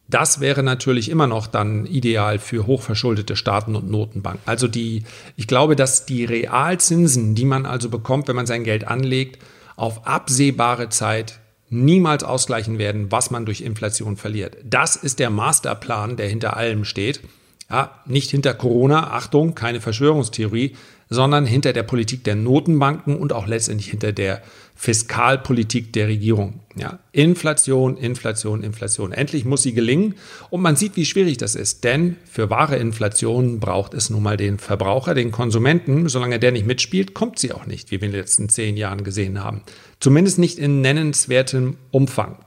[0.08, 4.42] Das wäre natürlich immer noch dann ideal für hochverschuldete Staaten und Notenbanken.
[4.46, 5.04] Also die,
[5.38, 9.42] ich glaube, dass die Realzinsen, die man also bekommt, wenn man sein Geld anlegt,
[9.76, 11.40] auf absehbare Zeit
[11.70, 14.58] niemals ausgleichen werden, was man durch Inflation verliert.
[14.64, 17.22] Das ist der Masterplan, der hinter allem steht.
[17.70, 20.76] Ja, nicht hinter Corona, Achtung, keine Verschwörungstheorie,
[21.10, 24.44] sondern hinter der Politik der Notenbanken und auch letztendlich hinter der
[24.76, 26.60] Fiskalpolitik der Regierung.
[26.76, 29.12] Ja, Inflation, Inflation, Inflation.
[29.12, 30.16] Endlich muss sie gelingen
[30.50, 34.38] und man sieht, wie schwierig das ist, denn für wahre Inflation braucht es nun mal
[34.38, 36.10] den Verbraucher, den Konsumenten.
[36.10, 39.04] Solange der nicht mitspielt, kommt sie auch nicht, wie wir in den letzten zehn Jahren
[39.04, 39.62] gesehen haben.
[40.00, 42.38] Zumindest nicht in nennenswertem Umfang.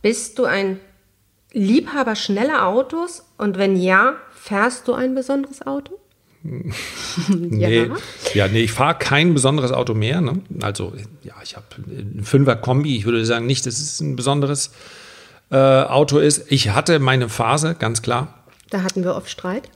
[0.00, 0.80] Bist du ein
[1.52, 5.97] Liebhaber schneller Autos und wenn ja, fährst du ein besonderes Auto?
[7.28, 7.96] nee, ja.
[8.34, 10.20] ja, nee, ich fahre kein besonderes Auto mehr.
[10.20, 10.40] Ne?
[10.62, 12.96] Also, ja, ich habe ein Fünfer Kombi.
[12.96, 14.70] Ich würde sagen nicht, dass es ein besonderes
[15.50, 16.50] äh, Auto ist.
[16.50, 18.44] Ich hatte meine Phase, ganz klar.
[18.70, 19.68] Da hatten wir oft Streit.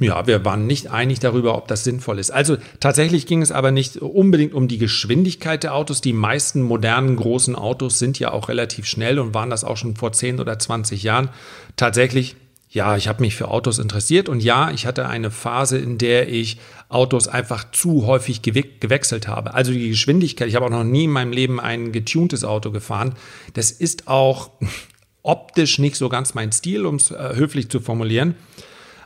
[0.00, 2.30] Ja, wir waren nicht einig darüber, ob das sinnvoll ist.
[2.30, 6.00] Also tatsächlich ging es aber nicht unbedingt um die Geschwindigkeit der Autos.
[6.00, 9.96] Die meisten modernen großen Autos sind ja auch relativ schnell und waren das auch schon
[9.96, 11.28] vor 10 oder 20 Jahren.
[11.76, 12.36] Tatsächlich
[12.72, 16.28] ja, ich habe mich für Autos interessiert und ja, ich hatte eine Phase, in der
[16.28, 16.56] ich
[16.88, 19.54] Autos einfach zu häufig gewe gewechselt habe.
[19.54, 23.14] Also die Geschwindigkeit, ich habe auch noch nie in meinem Leben ein getuntes Auto gefahren.
[23.54, 24.52] Das ist auch
[25.22, 28.36] optisch nicht so ganz mein Stil, um es äh, höflich zu formulieren.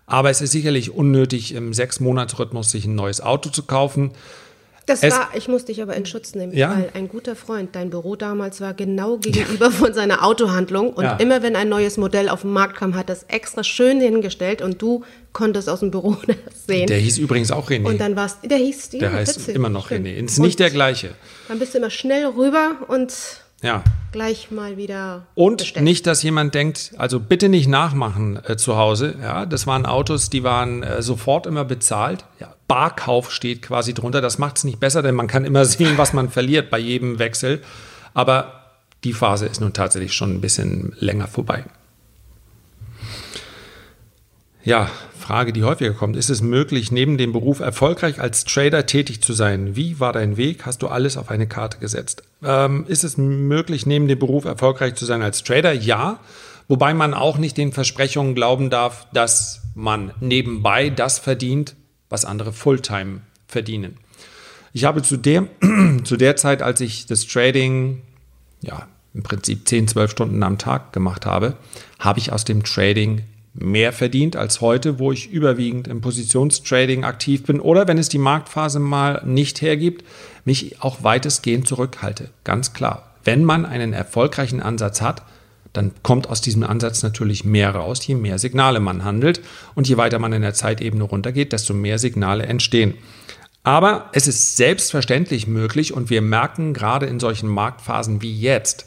[0.04, 4.10] Aber es ist sicherlich unnötig, im Sechs-Monats-Rhythmus sich ein neues Auto zu kaufen.
[4.86, 6.70] Das war, ich musste dich aber in Schutz nehmen, ja?
[6.76, 11.16] weil ein guter Freund, dein Büro damals war genau gegenüber von seiner Autohandlung und ja.
[11.16, 14.82] immer wenn ein neues Modell auf den Markt kam, hat das extra schön hingestellt und
[14.82, 16.86] du konntest aus dem Büro das sehen.
[16.86, 17.86] Der hieß übrigens auch René.
[17.86, 19.54] Und dann warst der hieß Der heißt witzig.
[19.54, 20.14] immer noch René.
[20.14, 21.10] Ist nicht der gleiche.
[21.48, 23.12] Dann bist du immer schnell rüber und
[23.64, 23.82] ja.
[24.12, 25.26] gleich mal wieder.
[25.34, 25.84] Und bestellt.
[25.84, 29.16] nicht, dass jemand denkt, also bitte nicht nachmachen äh, zu Hause.
[29.20, 32.24] Ja, das waren Autos, die waren äh, sofort immer bezahlt.
[32.38, 34.20] Ja, Barkauf steht quasi drunter.
[34.20, 37.18] Das macht es nicht besser, denn man kann immer sehen, was man verliert bei jedem
[37.18, 37.62] Wechsel.
[38.12, 38.60] Aber
[39.02, 41.64] die Phase ist nun tatsächlich schon ein bisschen länger vorbei.
[44.64, 46.16] Ja, Frage, die häufiger kommt.
[46.16, 49.76] Ist es möglich, neben dem Beruf erfolgreich als Trader tätig zu sein?
[49.76, 50.64] Wie war dein Weg?
[50.64, 52.22] Hast du alles auf eine Karte gesetzt?
[52.42, 55.72] Ähm, ist es möglich, neben dem Beruf erfolgreich zu sein als Trader?
[55.72, 56.18] Ja.
[56.66, 61.76] Wobei man auch nicht den Versprechungen glauben darf, dass man nebenbei das verdient,
[62.08, 63.98] was andere Fulltime verdienen.
[64.72, 65.46] Ich habe zu der,
[66.04, 68.00] zu der Zeit, als ich das Trading,
[68.62, 71.56] ja, im Prinzip 10, 12 Stunden am Tag gemacht habe,
[71.98, 73.22] habe ich aus dem Trading
[73.54, 78.18] mehr verdient als heute, wo ich überwiegend im Positionstrading aktiv bin oder wenn es die
[78.18, 80.04] Marktphase mal nicht hergibt,
[80.44, 82.30] mich auch weitestgehend zurückhalte.
[82.42, 83.14] Ganz klar.
[83.22, 85.22] Wenn man einen erfolgreichen Ansatz hat,
[85.72, 89.40] dann kommt aus diesem Ansatz natürlich mehr raus, je mehr Signale man handelt
[89.74, 92.94] und je weiter man in der Zeitebene runtergeht, desto mehr Signale entstehen.
[93.64, 98.86] Aber es ist selbstverständlich möglich und wir merken gerade in solchen Marktphasen wie jetzt,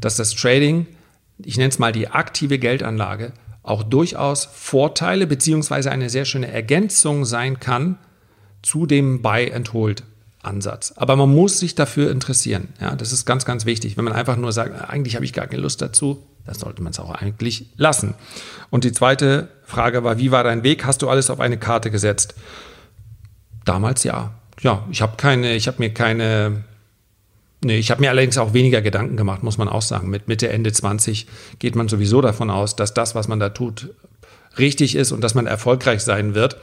[0.00, 0.86] dass das Trading,
[1.38, 5.88] ich nenne es mal die aktive Geldanlage, auch durchaus Vorteile bzw.
[5.88, 7.98] eine sehr schöne Ergänzung sein kann
[8.62, 10.04] zu dem Buy and Hold
[10.42, 10.92] Ansatz.
[10.96, 12.68] Aber man muss sich dafür interessieren.
[12.80, 13.96] Ja, das ist ganz, ganz wichtig.
[13.96, 16.90] Wenn man einfach nur sagt, eigentlich habe ich gar keine Lust dazu, dann sollte man
[16.90, 18.14] es auch eigentlich lassen.
[18.70, 20.84] Und die zweite Frage war, wie war dein Weg?
[20.84, 22.34] Hast du alles auf eine Karte gesetzt?
[23.64, 24.32] Damals ja.
[24.60, 26.64] Ja, ich habe keine, ich habe mir keine
[27.64, 30.10] Nee, ich habe mir allerdings auch weniger Gedanken gemacht, muss man auch sagen.
[30.10, 31.26] Mit Mitte, Ende 20
[31.60, 33.90] geht man sowieso davon aus, dass das, was man da tut,
[34.58, 36.56] richtig ist und dass man erfolgreich sein wird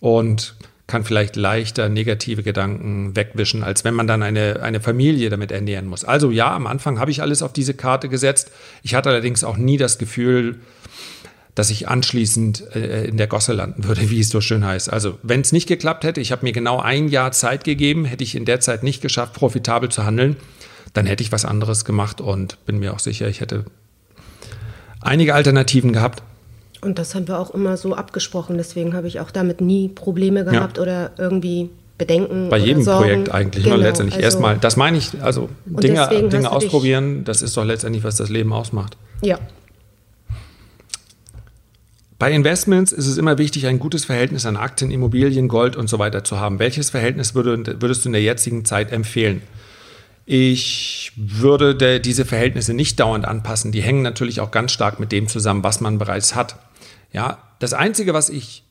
[0.00, 5.50] und kann vielleicht leichter negative Gedanken wegwischen, als wenn man dann eine, eine Familie damit
[5.50, 6.04] ernähren muss.
[6.04, 8.52] Also ja, am Anfang habe ich alles auf diese Karte gesetzt.
[8.82, 10.60] Ich hatte allerdings auch nie das Gefühl,
[11.56, 14.92] dass ich anschließend äh, in der Gosse landen würde, wie es so schön heißt.
[14.92, 18.22] Also wenn es nicht geklappt hätte, ich habe mir genau ein Jahr Zeit gegeben, hätte
[18.22, 20.36] ich in der Zeit nicht geschafft, profitabel zu handeln,
[20.92, 23.64] dann hätte ich was anderes gemacht und bin mir auch sicher, ich hätte
[25.00, 26.22] einige Alternativen gehabt.
[26.82, 30.44] Und das haben wir auch immer so abgesprochen, deswegen habe ich auch damit nie Probleme
[30.44, 30.82] gehabt ja.
[30.82, 32.50] oder irgendwie Bedenken.
[32.50, 33.04] Bei jedem Sorgen.
[33.04, 33.64] Projekt eigentlich.
[33.64, 33.70] Ne?
[33.70, 33.88] Genau, ne?
[33.88, 38.16] Letztendlich also, erstmal, das meine ich, also Dinge, Dinge ausprobieren, das ist doch letztendlich, was
[38.16, 38.98] das Leben ausmacht.
[39.22, 39.38] Ja,
[42.18, 45.98] bei Investments ist es immer wichtig, ein gutes Verhältnis an Aktien, Immobilien, Gold und so
[45.98, 46.58] weiter zu haben.
[46.58, 49.42] Welches Verhältnis würdest du in der jetzigen Zeit empfehlen?
[50.24, 53.70] Ich würde diese Verhältnisse nicht dauernd anpassen.
[53.70, 56.58] Die hängen natürlich auch ganz stark mit dem zusammen, was man bereits hat.
[57.12, 58.64] Ja, das Einzige, was ich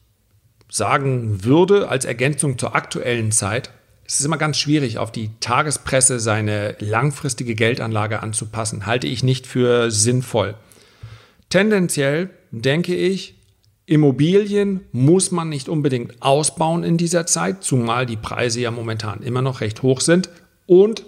[0.70, 3.70] sagen würde als Ergänzung zur aktuellen Zeit,
[4.06, 8.86] es ist immer ganz schwierig, auf die Tagespresse seine langfristige Geldanlage anzupassen.
[8.86, 10.56] Halte ich nicht für sinnvoll.
[11.50, 13.35] Tendenziell denke ich,
[13.88, 19.44] Immobilien muss man nicht unbedingt ausbauen in dieser Zeit, zumal die Preise ja momentan immer
[19.44, 20.30] noch recht hoch sind.
[20.66, 21.04] Und,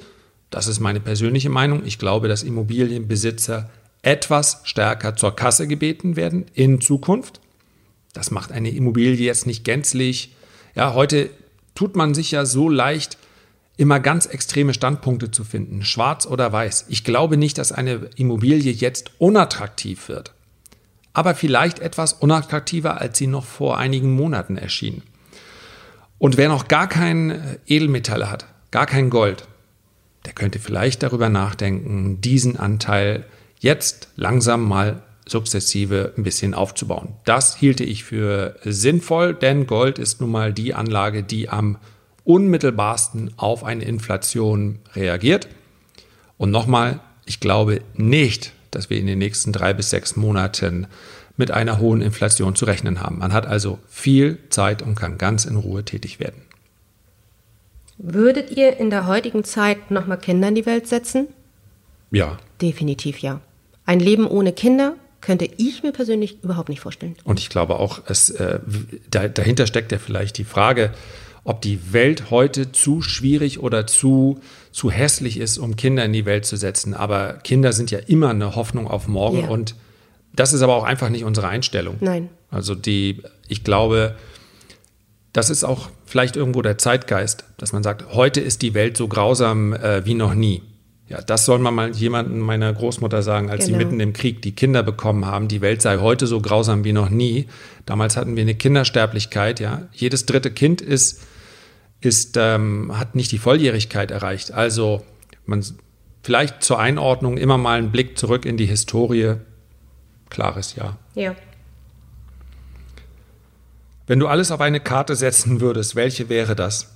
[0.52, 3.70] das ist meine persönliche Meinung, ich glaube, dass Immobilienbesitzer
[4.04, 7.42] etwas stärker zur Kasse gebeten werden in Zukunft.
[8.14, 10.36] Das macht eine Immobilie jetzt nicht gänzlich.
[10.76, 11.32] Ja, heute
[11.74, 13.18] tut man sich ja so leicht,
[13.76, 16.86] immer ganz extreme Standpunkte zu finden, schwarz oder weiß.
[16.90, 20.34] Ich glaube nicht, dass eine Immobilie jetzt unattraktiv wird
[21.18, 25.02] aber vielleicht etwas unattraktiver, als sie noch vor einigen Monaten erschien.
[26.20, 29.48] Und wer noch gar kein Edelmetalle hat, gar kein Gold,
[30.26, 33.26] der könnte vielleicht darüber nachdenken, diesen Anteil
[33.58, 37.16] jetzt langsam mal sukzessive ein bisschen aufzubauen.
[37.26, 41.80] Das hielte ich für sinnvoll, denn Gold ist nun mal die Anlage, die am
[42.26, 45.48] unmittelbarsten auf eine Inflation reagiert.
[46.38, 50.86] Und nochmal, ich glaube nicht, dass wir in den nächsten drei bis sechs Monaten
[51.36, 53.18] mit einer hohen Inflation zu rechnen haben.
[53.18, 56.44] Man hat also viel Zeit und kann ganz in Ruhe tätig werden.
[57.98, 61.28] Würdet ihr in der heutigen Zeit nochmal Kinder in die Welt setzen?
[62.12, 62.38] Ja.
[62.62, 63.42] Definitiv ja.
[63.88, 67.16] Ein Leben ohne Kinder könnte ich mir persönlich überhaupt nicht vorstellen.
[67.24, 68.60] Und ich glaube auch, es, äh,
[69.10, 70.94] dahinter steckt ja vielleicht die Frage,
[71.48, 74.42] ob die Welt heute zu schwierig oder zu,
[74.74, 76.94] zu hässlich ist, um Kinder in die Welt zu setzen.
[76.94, 79.48] Aber Kinder sind ja immer eine Hoffnung auf morgen ja.
[79.48, 79.74] und
[80.36, 81.96] das ist aber auch einfach nicht unsere Einstellung.
[82.02, 82.28] Nein.
[82.52, 84.18] Also die, ich glaube,
[85.32, 89.08] das ist auch vielleicht irgendwo der Zeitgeist, dass man sagt, heute ist die Welt so
[89.08, 90.64] grausam äh, wie noch nie.
[91.08, 93.78] Ja, das soll man mal jemandem meiner Großmutter sagen, als genau.
[93.80, 95.48] sie mitten im Krieg die Kinder bekommen haben.
[95.48, 97.48] Die Welt sei heute so grausam wie noch nie.
[97.86, 99.62] Damals hatten wir eine Kindersterblichkeit.
[99.62, 101.22] Ja, jedes dritte Kind ist,
[102.02, 104.52] ist ähm, hat nicht die Volljährigkeit erreicht.
[104.52, 105.04] Also
[105.46, 105.64] man
[106.24, 109.36] vielleicht zur Einordnung immer mal einen Blick zurück in die Historie.
[110.30, 110.98] Klares Ja.
[111.16, 111.36] Ja.
[114.08, 116.94] Wenn du alles auf eine Karte setzen würdest, welche wäre das?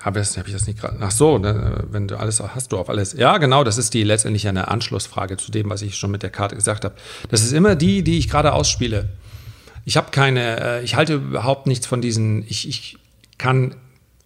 [0.00, 0.98] Habe ich, hab ich das nicht gerade?
[1.00, 3.14] Ach so, ne, wenn du alles hast du auf alles.
[3.14, 6.28] Ja, genau, das ist die letztendlich eine Anschlussfrage zu dem, was ich schon mit der
[6.28, 6.94] Karte gesagt habe.
[7.30, 9.08] Das ist immer die, die ich gerade ausspiele.
[9.86, 12.98] Ich habe keine, äh, ich halte überhaupt nichts von diesen, ich, ich
[13.38, 13.76] kann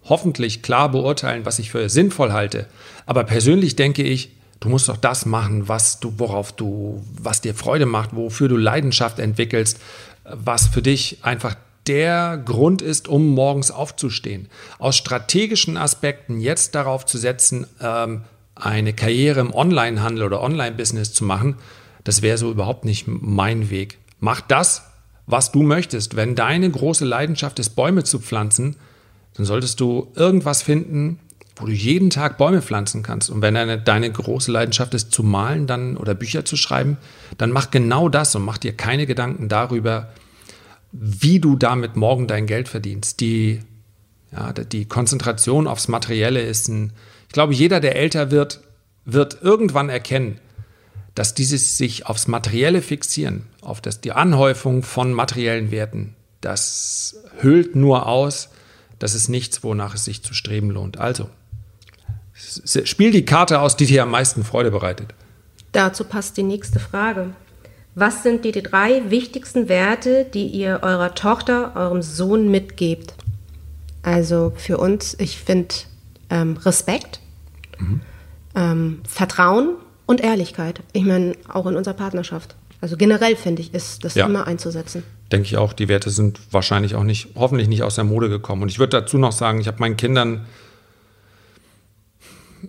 [0.03, 2.67] hoffentlich klar beurteilen, was ich für sinnvoll halte.
[3.05, 7.53] Aber persönlich denke ich, du musst doch das machen, was du, worauf du, was dir
[7.53, 9.79] Freude macht, wofür du Leidenschaft entwickelst,
[10.23, 11.55] was für dich einfach
[11.87, 14.47] der Grund ist, um morgens aufzustehen.
[14.77, 18.23] Aus strategischen Aspekten jetzt darauf zu setzen, ähm,
[18.55, 21.55] eine Karriere im Onlinehandel oder Online-Business zu machen,
[22.03, 23.97] das wäre so überhaupt nicht mein Weg.
[24.19, 24.83] Mach das,
[25.25, 26.15] was du möchtest.
[26.15, 28.75] Wenn deine große Leidenschaft ist, Bäume zu pflanzen,
[29.39, 31.17] dann solltest du irgendwas finden,
[31.55, 33.29] wo du jeden Tag Bäume pflanzen kannst.
[33.29, 36.97] Und wenn deine, deine große Leidenschaft ist, zu malen dann oder Bücher zu schreiben,
[37.37, 40.09] dann mach genau das und mach dir keine Gedanken darüber,
[40.91, 43.21] wie du damit morgen dein Geld verdienst.
[43.21, 43.61] Die,
[44.33, 46.91] ja, die Konzentration aufs Materielle ist ein,
[47.27, 48.59] ich glaube, jeder, der älter wird,
[49.05, 50.41] wird irgendwann erkennen,
[51.15, 57.77] dass dieses sich aufs Materielle fixieren, auf das, die Anhäufung von materiellen Werten, das hüllt
[57.77, 58.49] nur aus,
[58.99, 60.97] das ist nichts, wonach es sich zu streben lohnt.
[60.97, 61.29] Also,
[62.33, 65.13] spiel die Karte aus, die dir am meisten Freude bereitet.
[65.71, 67.33] Dazu passt die nächste Frage.
[67.95, 73.13] Was sind die drei wichtigsten Werte, die ihr eurer Tochter, eurem Sohn mitgebt?
[74.03, 75.75] Also für uns, ich finde
[76.29, 77.19] ähm, Respekt,
[77.77, 78.01] mhm.
[78.55, 80.81] ähm, Vertrauen und Ehrlichkeit.
[80.93, 82.55] Ich meine, auch in unserer Partnerschaft.
[82.81, 84.25] Also generell finde ich, ist das ja.
[84.25, 85.03] immer einzusetzen.
[85.31, 88.63] Denke ich auch, die Werte sind wahrscheinlich auch nicht, hoffentlich nicht aus der Mode gekommen.
[88.63, 90.45] Und ich würde dazu noch sagen, ich habe meinen Kindern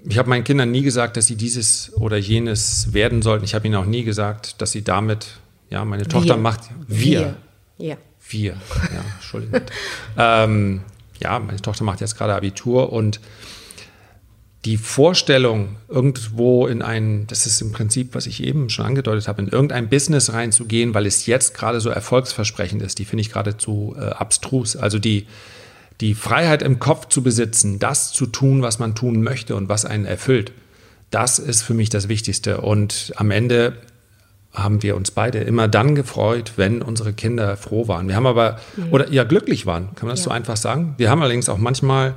[0.05, 3.45] ich habe meinen Kindern nie gesagt, dass sie dieses oder jenes werden sollten.
[3.45, 6.43] Ich habe ihnen auch nie gesagt, dass sie damit, ja, meine Tochter wir.
[6.43, 7.37] macht, wir.
[7.79, 7.89] Wir.
[7.89, 7.97] Ja.
[8.29, 9.63] Wir, ja, Entschuldigung.
[10.17, 10.83] ähm,
[11.21, 13.21] ja, meine Tochter macht jetzt gerade Abitur und
[14.67, 19.41] die Vorstellung, irgendwo in ein, das ist im Prinzip, was ich eben schon angedeutet habe,
[19.41, 23.97] in irgendein Business reinzugehen, weil es jetzt gerade so erfolgsversprechend ist, die finde ich geradezu
[23.99, 24.77] äh, abstrus.
[24.77, 25.27] Also die,
[26.03, 29.87] die Freiheit im Kopf zu besitzen, das zu tun, was man tun möchte und was
[29.87, 30.53] einen erfüllt,
[31.11, 32.61] das ist für mich das Wichtigste.
[32.61, 33.79] Und am Ende
[34.53, 38.09] haben wir uns beide immer dann gefreut, wenn unsere Kinder froh waren.
[38.09, 38.93] Wir haben aber, mhm.
[38.93, 40.25] oder ja, glücklich waren, kann man das ja.
[40.25, 40.95] so einfach sagen.
[40.99, 42.15] Wir haben allerdings auch manchmal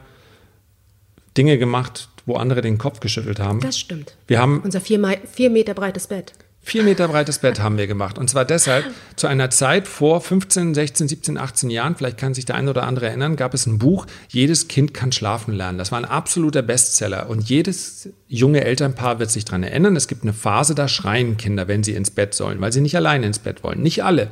[1.37, 3.59] Dinge gemacht, wo andere den Kopf geschüttelt haben.
[3.59, 4.15] Das stimmt.
[4.27, 4.99] Wir haben unser vier,
[5.31, 6.33] vier Meter breites Bett.
[6.65, 8.17] Vier Meter breites Bett haben wir gemacht.
[8.17, 8.85] Und zwar deshalb,
[9.17, 12.83] zu einer Zeit vor 15, 16, 17, 18 Jahren, vielleicht kann sich der eine oder
[12.83, 15.77] andere erinnern, gab es ein Buch, Jedes Kind kann schlafen lernen.
[15.77, 17.29] Das war ein absoluter Bestseller.
[17.29, 21.67] Und jedes junge Elternpaar wird sich daran erinnern, es gibt eine Phase, da schreien Kinder,
[21.67, 23.81] wenn sie ins Bett sollen, weil sie nicht alleine ins Bett wollen.
[23.81, 24.31] Nicht alle.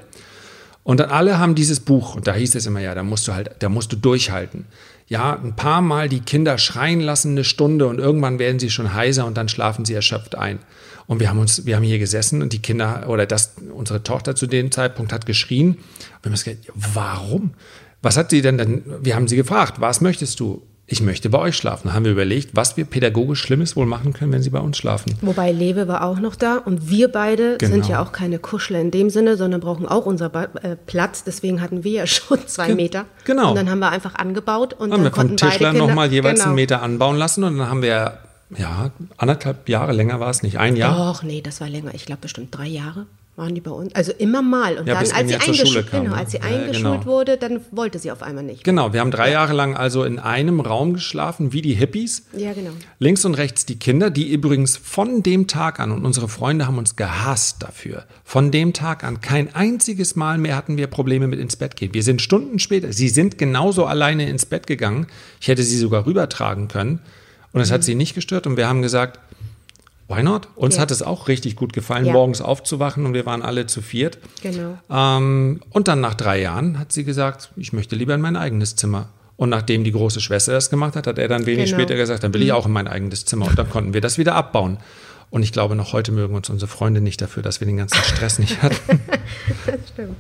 [0.83, 3.33] Und dann alle haben dieses Buch, und da hieß es immer, ja, da musst du
[3.33, 4.65] halt, da musst du durchhalten.
[5.11, 8.93] Ja, ein paar Mal die Kinder schreien lassen eine Stunde und irgendwann werden sie schon
[8.93, 10.59] heiser und dann schlafen sie erschöpft ein.
[11.05, 14.37] Und wir haben uns, wir haben hier gesessen und die Kinder oder das, unsere Tochter
[14.37, 15.73] zu dem Zeitpunkt hat geschrien.
[16.21, 17.55] Wir haben uns gedacht, warum?
[18.01, 18.83] Was hat sie denn dann?
[19.01, 20.61] Wir haben sie gefragt, was möchtest du?
[20.91, 21.87] Ich möchte bei euch schlafen.
[21.87, 24.77] Da haben wir überlegt, was wir pädagogisch Schlimmes wohl machen können, wenn sie bei uns
[24.77, 25.15] schlafen.
[25.21, 27.71] Wobei Lewe war auch noch da und wir beide genau.
[27.71, 30.29] sind ja auch keine Kuschler in dem Sinne, sondern brauchen auch unser
[30.61, 31.23] äh, Platz.
[31.23, 33.05] Deswegen hatten wir ja schon zwei Ge Meter.
[33.23, 33.51] Genau.
[33.51, 36.47] Und dann haben wir einfach angebaut und haben dann wir vom Tischler nochmal jeweils genau.
[36.47, 38.17] einen Meter anbauen lassen und dann haben wir
[38.57, 40.59] ja, anderthalb Jahre länger war es nicht.
[40.59, 40.97] Ein Jahr?
[40.97, 41.93] Doch, nee, das war länger.
[41.93, 43.95] Ich glaube bestimmt drei Jahre waren die bei uns.
[43.95, 44.77] Also immer mal.
[44.77, 47.05] Und ja, dann, als sie, eingeschult, kam, genau, als sie eingeschult genau.
[47.05, 48.63] wurde, dann wollte sie auf einmal nicht.
[48.63, 49.33] Genau, wir haben drei ja.
[49.33, 52.25] Jahre lang also in einem Raum geschlafen, wie die Hippies.
[52.35, 52.71] Ja, genau.
[52.99, 56.77] Links und rechts die Kinder, die übrigens von dem Tag an, und unsere Freunde haben
[56.77, 61.39] uns gehasst dafür, von dem Tag an kein einziges Mal mehr hatten wir Probleme mit
[61.39, 61.93] ins Bett gehen.
[61.93, 65.07] Wir sind Stunden später, sie sind genauso alleine ins Bett gegangen.
[65.39, 66.99] Ich hätte sie sogar rübertragen können.
[67.53, 67.73] Und es mhm.
[67.75, 69.19] hat sie nicht gestört und wir haben gesagt,
[70.11, 70.49] why not?
[70.55, 70.81] Uns ja.
[70.81, 72.13] hat es auch richtig gut gefallen, ja.
[72.13, 74.19] morgens aufzuwachen und wir waren alle zu viert.
[74.43, 74.77] Genau.
[74.89, 78.75] Ähm, und dann nach drei Jahren hat sie gesagt, ich möchte lieber in mein eigenes
[78.75, 79.09] Zimmer.
[79.37, 81.77] Und nachdem die große Schwester das gemacht hat, hat er dann wenig genau.
[81.77, 82.55] später gesagt, dann will ich mhm.
[82.55, 83.47] auch in mein eigenes Zimmer.
[83.47, 84.77] Und dann konnten wir das wieder abbauen.
[85.31, 88.03] Und ich glaube, noch heute mögen uns unsere Freunde nicht dafür, dass wir den ganzen
[88.03, 89.01] Stress nicht hatten.
[89.65, 90.17] das stimmt.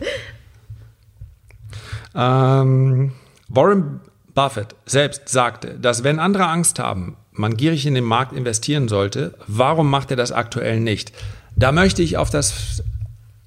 [2.15, 3.11] Ähm,
[3.49, 3.99] Warren
[4.33, 9.33] Buffett selbst sagte, dass wenn andere Angst haben, man gierig in den Markt investieren sollte,
[9.47, 11.11] warum macht er das aktuell nicht?
[11.55, 12.83] Da möchte ich auf das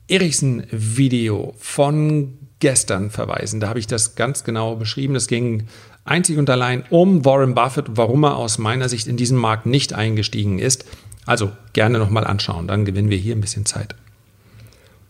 [0.09, 3.61] Erichsen-Video von gestern verweisen.
[3.61, 5.17] Da habe ich das ganz genau beschrieben.
[5.17, 5.67] Es ging
[6.05, 9.93] einzig und allein um Warren Buffett, warum er aus meiner Sicht in diesen Markt nicht
[9.93, 10.85] eingestiegen ist.
[11.27, 13.95] Also gerne nochmal anschauen, dann gewinnen wir hier ein bisschen Zeit.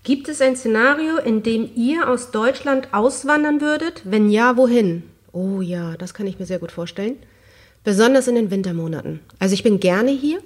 [0.05, 4.03] Gibt es ein Szenario, in dem ihr aus Deutschland auswandern würdet?
[4.05, 5.03] Wenn ja, wohin?
[5.33, 7.17] Oh ja, das kann ich mir sehr gut vorstellen.
[7.85, 9.21] Besonders in den Wintermonaten.
[9.39, 10.41] Also ich bin gerne hier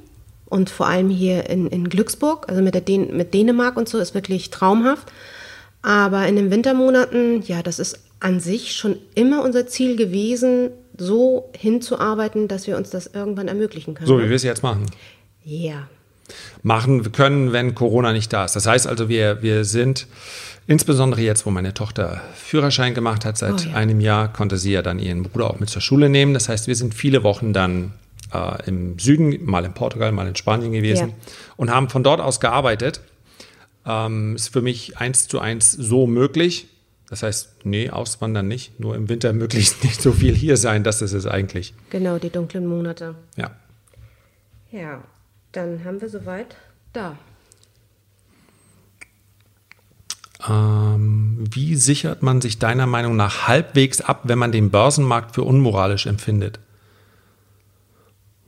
[0.47, 3.99] und vor allem hier in, in Glücksburg, also mit, der Dän mit Dänemark und so,
[3.99, 5.09] ist wirklich traumhaft.
[5.83, 11.51] Aber in den Wintermonaten, ja, das ist an sich schon immer unser Ziel gewesen, so
[11.57, 14.09] hinzuarbeiten, dass wir uns das irgendwann ermöglichen können.
[14.09, 14.87] So wie wir es jetzt machen.
[15.45, 15.89] Ja.
[16.63, 18.57] Machen können, wenn Corona nicht da ist.
[18.57, 20.07] Das heißt also, wir, wir sind
[20.67, 23.75] insbesondere jetzt, wo meine Tochter Führerschein gemacht hat, seit oh ja.
[23.75, 26.35] einem Jahr, konnte sie ja dann ihren Bruder auch mit zur Schule nehmen.
[26.35, 27.93] Das heißt, wir sind viele Wochen dann
[28.33, 31.15] äh, im Süden, mal in Portugal, mal in Spanien gewesen ja.
[31.57, 33.01] und haben von dort aus gearbeitet.
[33.87, 36.69] Ähm, ist für mich eins zu eins so möglich.
[37.09, 41.01] Das heißt, nee, auswandern nicht, nur im Winter möglichst nicht so viel hier sein, das
[41.01, 41.73] ist es eigentlich.
[41.89, 43.15] Genau, die dunklen Monate.
[43.37, 43.53] Ja.
[44.71, 45.03] Ja,
[45.53, 46.57] dann haben wir soweit
[46.93, 47.17] da.
[50.49, 55.43] Ähm, wie sichert man sich deiner Meinung nach halbwegs ab, wenn man den Börsenmarkt für
[55.43, 56.61] unmoralisch empfindet?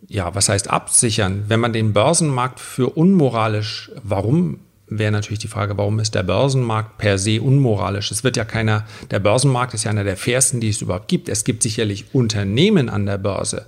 [0.07, 1.45] Ja, was heißt absichern?
[1.49, 6.99] Wenn man den Börsenmarkt für unmoralisch, warum wäre natürlich die Frage, warum ist der Börsenmarkt
[6.99, 8.11] per se unmoralisch?
[8.11, 11.29] Es wird ja keiner, der Börsenmarkt ist ja einer der fairsten, die es überhaupt gibt.
[11.29, 13.67] Es gibt sicherlich Unternehmen an der Börse,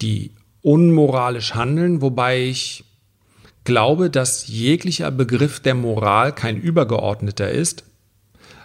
[0.00, 0.30] die
[0.64, 2.84] unmoralisch handeln, wobei ich
[3.64, 7.84] glaube, dass jeglicher Begriff der Moral kein übergeordneter ist,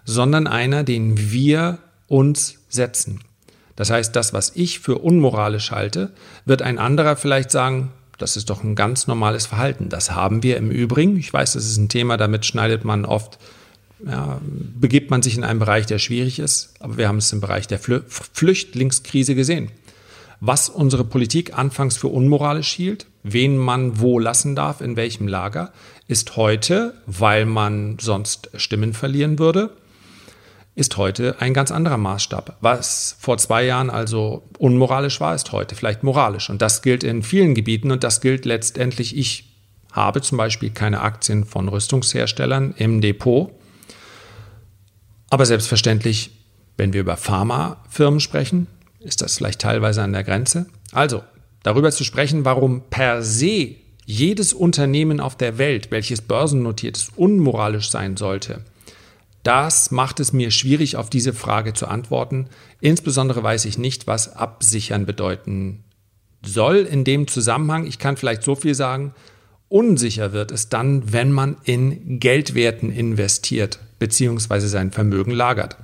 [0.06, 3.20] sondern einer, den wir uns setzen.
[3.76, 6.12] Das heißt, das, was ich für unmoralisch halte,
[6.46, 9.90] wird ein anderer vielleicht sagen, das ist doch ein ganz normales Verhalten.
[9.90, 11.18] Das haben wir im Übrigen.
[11.18, 13.40] Ich weiß, das ist ein Thema, damit schneidet man oft,
[14.06, 16.74] ja, begibt man sich in einen Bereich, der schwierig ist.
[16.80, 19.72] Aber wir haben es im Bereich der Flü Flüchtlingskrise gesehen.
[20.42, 25.74] Was unsere Politik anfangs für unmoralisch hielt, wen man wo lassen darf, in welchem Lager,
[26.08, 29.72] ist heute, weil man sonst Stimmen verlieren würde,
[30.76, 32.56] ist heute ein ganz anderer Maßstab.
[32.62, 36.50] Was vor zwei Jahren also unmoralisch war, ist heute vielleicht moralisch.
[36.50, 39.58] Und das gilt in vielen Gebieten und das gilt letztendlich, ich
[39.92, 43.52] habe zum Beispiel keine Aktien von Rüstungsherstellern im Depot.
[45.30, 46.32] Aber selbstverständlich,
[46.78, 48.68] wenn wir über Pharmafirmen sprechen,
[49.00, 50.68] ist das vielleicht teilweise an der Grenze.
[50.92, 51.24] Also,
[51.64, 53.76] darüber zu sprechen, warum per se
[54.06, 58.64] jedes Unternehmen auf der Welt, welches börsennotiert ist, unmoralisch sein sollte,
[59.44, 62.48] das macht es mir schwierig, auf diese Frage zu antworten.
[62.82, 65.84] Insbesondere weiß ich nicht, was absichern bedeuten
[66.46, 67.86] soll in dem Zusammenhang.
[67.86, 69.14] Ich kann vielleicht so viel sagen,
[69.70, 74.60] unsicher wird es dann, wenn man in Geldwerten investiert bzw.
[74.60, 75.78] sein Vermögen lagert.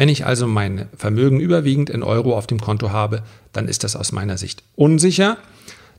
[0.00, 3.22] Wenn ich also mein Vermögen überwiegend in Euro auf dem Konto habe,
[3.52, 5.36] dann ist das aus meiner Sicht unsicher.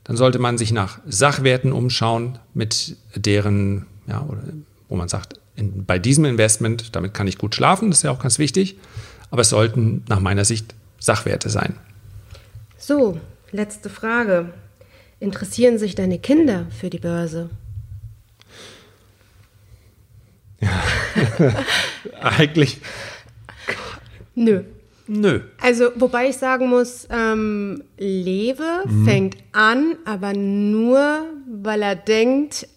[0.03, 4.27] Dann sollte man sich nach Sachwerten umschauen, mit deren, ja,
[4.89, 8.09] wo man sagt, in, bei diesem Investment, damit kann ich gut schlafen, das ist ja
[8.09, 8.75] auch ganz wichtig,
[9.29, 11.75] aber es sollten nach meiner Sicht Sachwerte sein.
[12.79, 13.19] So,
[13.51, 14.51] letzte Frage.
[15.19, 17.51] Interessieren sich deine Kinder für die Börse?
[20.59, 20.83] Ja,
[22.19, 22.81] eigentlich
[24.35, 24.63] Nö.
[25.07, 25.41] Nö.
[25.59, 29.05] Also, wobei ich sagen muss, ähm, Lewe mhm.
[29.05, 32.67] fängt an, aber nur, weil er denkt,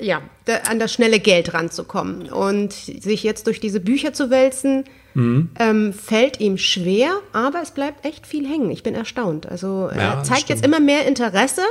[0.00, 2.30] ja, da, an das schnelle Geld ranzukommen.
[2.30, 4.84] Und sich jetzt durch diese Bücher zu wälzen,
[5.14, 5.50] mhm.
[5.58, 8.70] ähm, fällt ihm schwer, aber es bleibt echt viel hängen.
[8.70, 9.46] Ich bin erstaunt.
[9.46, 11.62] Also, ja, er zeigt jetzt immer mehr Interesse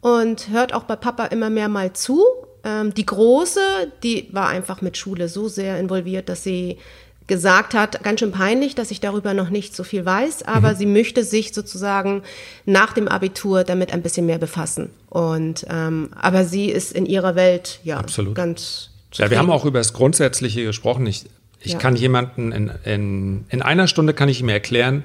[0.00, 2.24] und hört auch bei Papa immer mehr mal zu.
[2.64, 3.60] Ähm, die Große,
[4.02, 6.78] die war einfach mit Schule so sehr involviert, dass sie
[7.26, 10.76] gesagt hat, ganz schön peinlich, dass ich darüber noch nicht so viel weiß, aber mhm.
[10.76, 12.22] sie möchte sich sozusagen
[12.66, 14.90] nach dem Abitur damit ein bisschen mehr befassen.
[15.08, 18.34] Und ähm, aber sie ist in ihrer Welt ja Absolut.
[18.34, 18.90] ganz.
[19.10, 19.26] Zufrieden.
[19.26, 21.06] Ja, wir haben auch über das Grundsätzliche gesprochen.
[21.06, 21.24] Ich,
[21.60, 21.78] ich ja.
[21.78, 25.04] kann jemanden in, in, in einer Stunde kann ich ihm erklären,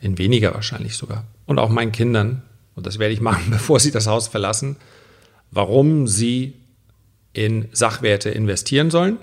[0.00, 2.42] in weniger wahrscheinlich sogar, und auch meinen Kindern,
[2.74, 4.76] und das werde ich machen, bevor sie das Haus verlassen,
[5.52, 6.54] warum sie
[7.32, 9.18] in Sachwerte investieren sollen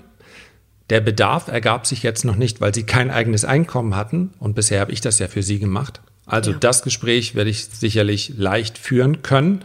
[0.90, 4.32] der Bedarf ergab sich jetzt noch nicht, weil sie kein eigenes Einkommen hatten.
[4.38, 6.00] Und bisher habe ich das ja für sie gemacht.
[6.26, 6.58] Also ja.
[6.58, 9.62] das Gespräch werde ich sicherlich leicht führen können.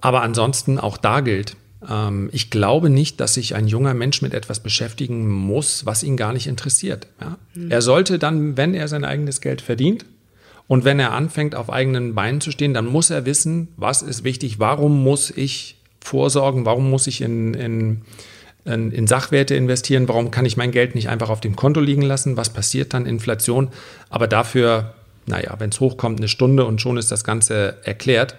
[0.00, 1.56] Aber ansonsten auch da gilt,
[1.88, 6.16] Ähm, ich glaube nicht, dass sich ein junger Mensch mit etwas beschäftigen muss, was ihn
[6.16, 7.08] gar nicht interessiert.
[7.20, 7.38] Ja?
[7.54, 7.70] Mhm.
[7.70, 10.06] Er sollte dann, wenn er sein eigenes Geld verdient
[10.66, 14.24] und wenn er anfängt, auf eigenen Beinen zu stehen, dann muss er wissen, was ist
[14.24, 18.02] wichtig, warum muss ich vorsorgen, warum muss ich in, in,
[18.64, 22.36] in, Sachwerte investieren, warum kann ich mein Geld nicht einfach auf dem Konto liegen lassen,
[22.36, 23.68] was passiert dann, Inflation.
[24.08, 24.94] Aber dafür,
[25.26, 28.36] naja, wenn es hochkommt, eine Stunde und schon ist das Ganze erklärt.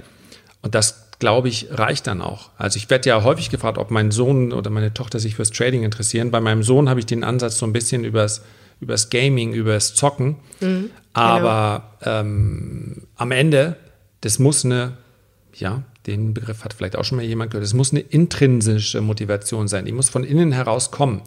[0.61, 2.49] Und das glaube ich, reicht dann auch.
[2.57, 5.83] Also ich werde ja häufig gefragt, ob mein Sohn oder meine Tochter sich fürs Trading
[5.83, 6.31] interessieren.
[6.31, 8.41] Bei meinem Sohn habe ich den Ansatz so ein bisschen übers,
[8.81, 10.37] übers Gaming, übers Zocken.
[10.59, 12.19] Mhm, Aber genau.
[12.19, 13.77] ähm, am Ende,
[14.21, 14.97] das muss eine,
[15.57, 19.67] ja, den Begriff hat vielleicht auch schon mal jemand gehört, das muss eine intrinsische Motivation
[19.67, 19.85] sein.
[19.85, 21.21] Die muss von innen heraus kommen.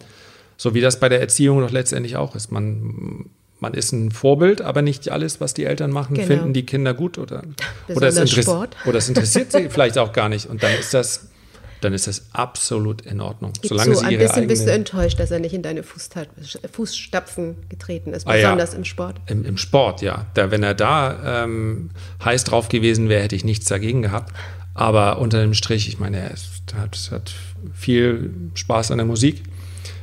[0.56, 2.50] So wie das bei der Erziehung doch letztendlich auch ist.
[2.50, 6.26] Man man ist ein Vorbild, aber nicht alles, was die Eltern machen, genau.
[6.26, 7.42] finden die Kinder gut oder,
[7.88, 8.76] oder, es, Sport.
[8.86, 10.46] oder es interessiert sie vielleicht auch gar nicht.
[10.46, 11.28] Und dann ist das,
[11.80, 13.52] dann ist das absolut in Ordnung.
[13.60, 17.56] Gib Solange so, sie ein bisschen bist du enttäuscht, dass er nicht in deine Fußstapfen
[17.68, 18.78] getreten ist, besonders ah, ja.
[18.78, 19.20] im Sport.
[19.26, 20.26] Im, Im, Sport, ja.
[20.34, 21.90] Da, wenn er da ähm,
[22.24, 24.34] heiß drauf gewesen wäre, hätte ich nichts dagegen gehabt.
[24.74, 26.30] Aber unter dem Strich, ich meine, er
[26.80, 27.34] hat, hat
[27.74, 29.42] viel Spaß an der Musik.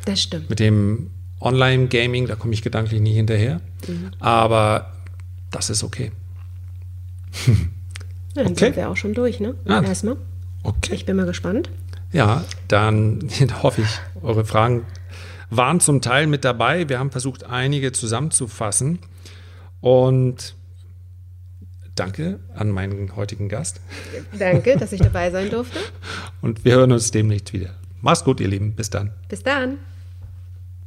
[0.06, 0.50] Das stimmt.
[0.50, 3.62] Mit dem Online-Gaming, da komme ich gedanklich nie hinterher.
[3.88, 4.12] Mhm.
[4.20, 4.94] Aber
[5.52, 6.12] das ist okay.
[7.48, 7.54] ja,
[8.36, 8.66] dann okay.
[8.66, 9.56] sind wir auch schon durch, ne?
[9.66, 9.82] Ja.
[9.82, 10.18] Erstmal.
[10.66, 10.96] Okay.
[10.96, 11.70] Ich bin mal gespannt.
[12.12, 13.30] Ja, dann
[13.64, 14.86] hoffe ich, eure Fragen
[15.50, 16.90] waren zum Teil mit dabei.
[16.90, 19.00] Wir haben versucht, einige zusammenzufassen.
[19.80, 20.56] Und
[21.94, 23.80] danke an meinen heutigen Gast.
[24.38, 25.80] Danke, dass ich dabei sein durfte.
[26.42, 27.76] Und wir hören uns demnächst wieder.
[28.02, 28.74] Mach's gut, ihr Lieben.
[28.76, 29.12] Bis dann.
[29.30, 29.78] Bis dann.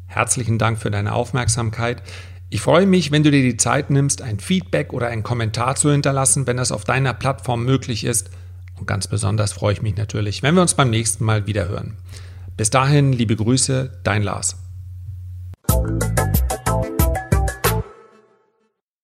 [0.07, 2.03] Herzlichen Dank für deine Aufmerksamkeit.
[2.51, 5.93] Ich freue mich, wenn du dir die Zeit nimmst, ein Feedback oder einen Kommentar zu
[5.93, 8.31] hinterlassen, wenn das auf deiner Plattform möglich ist.
[8.79, 11.97] Und ganz besonders freue ich mich natürlich, wenn wir uns beim nächsten Mal wiederhören.
[12.57, 14.57] Bis dahin, liebe Grüße, dein Lars.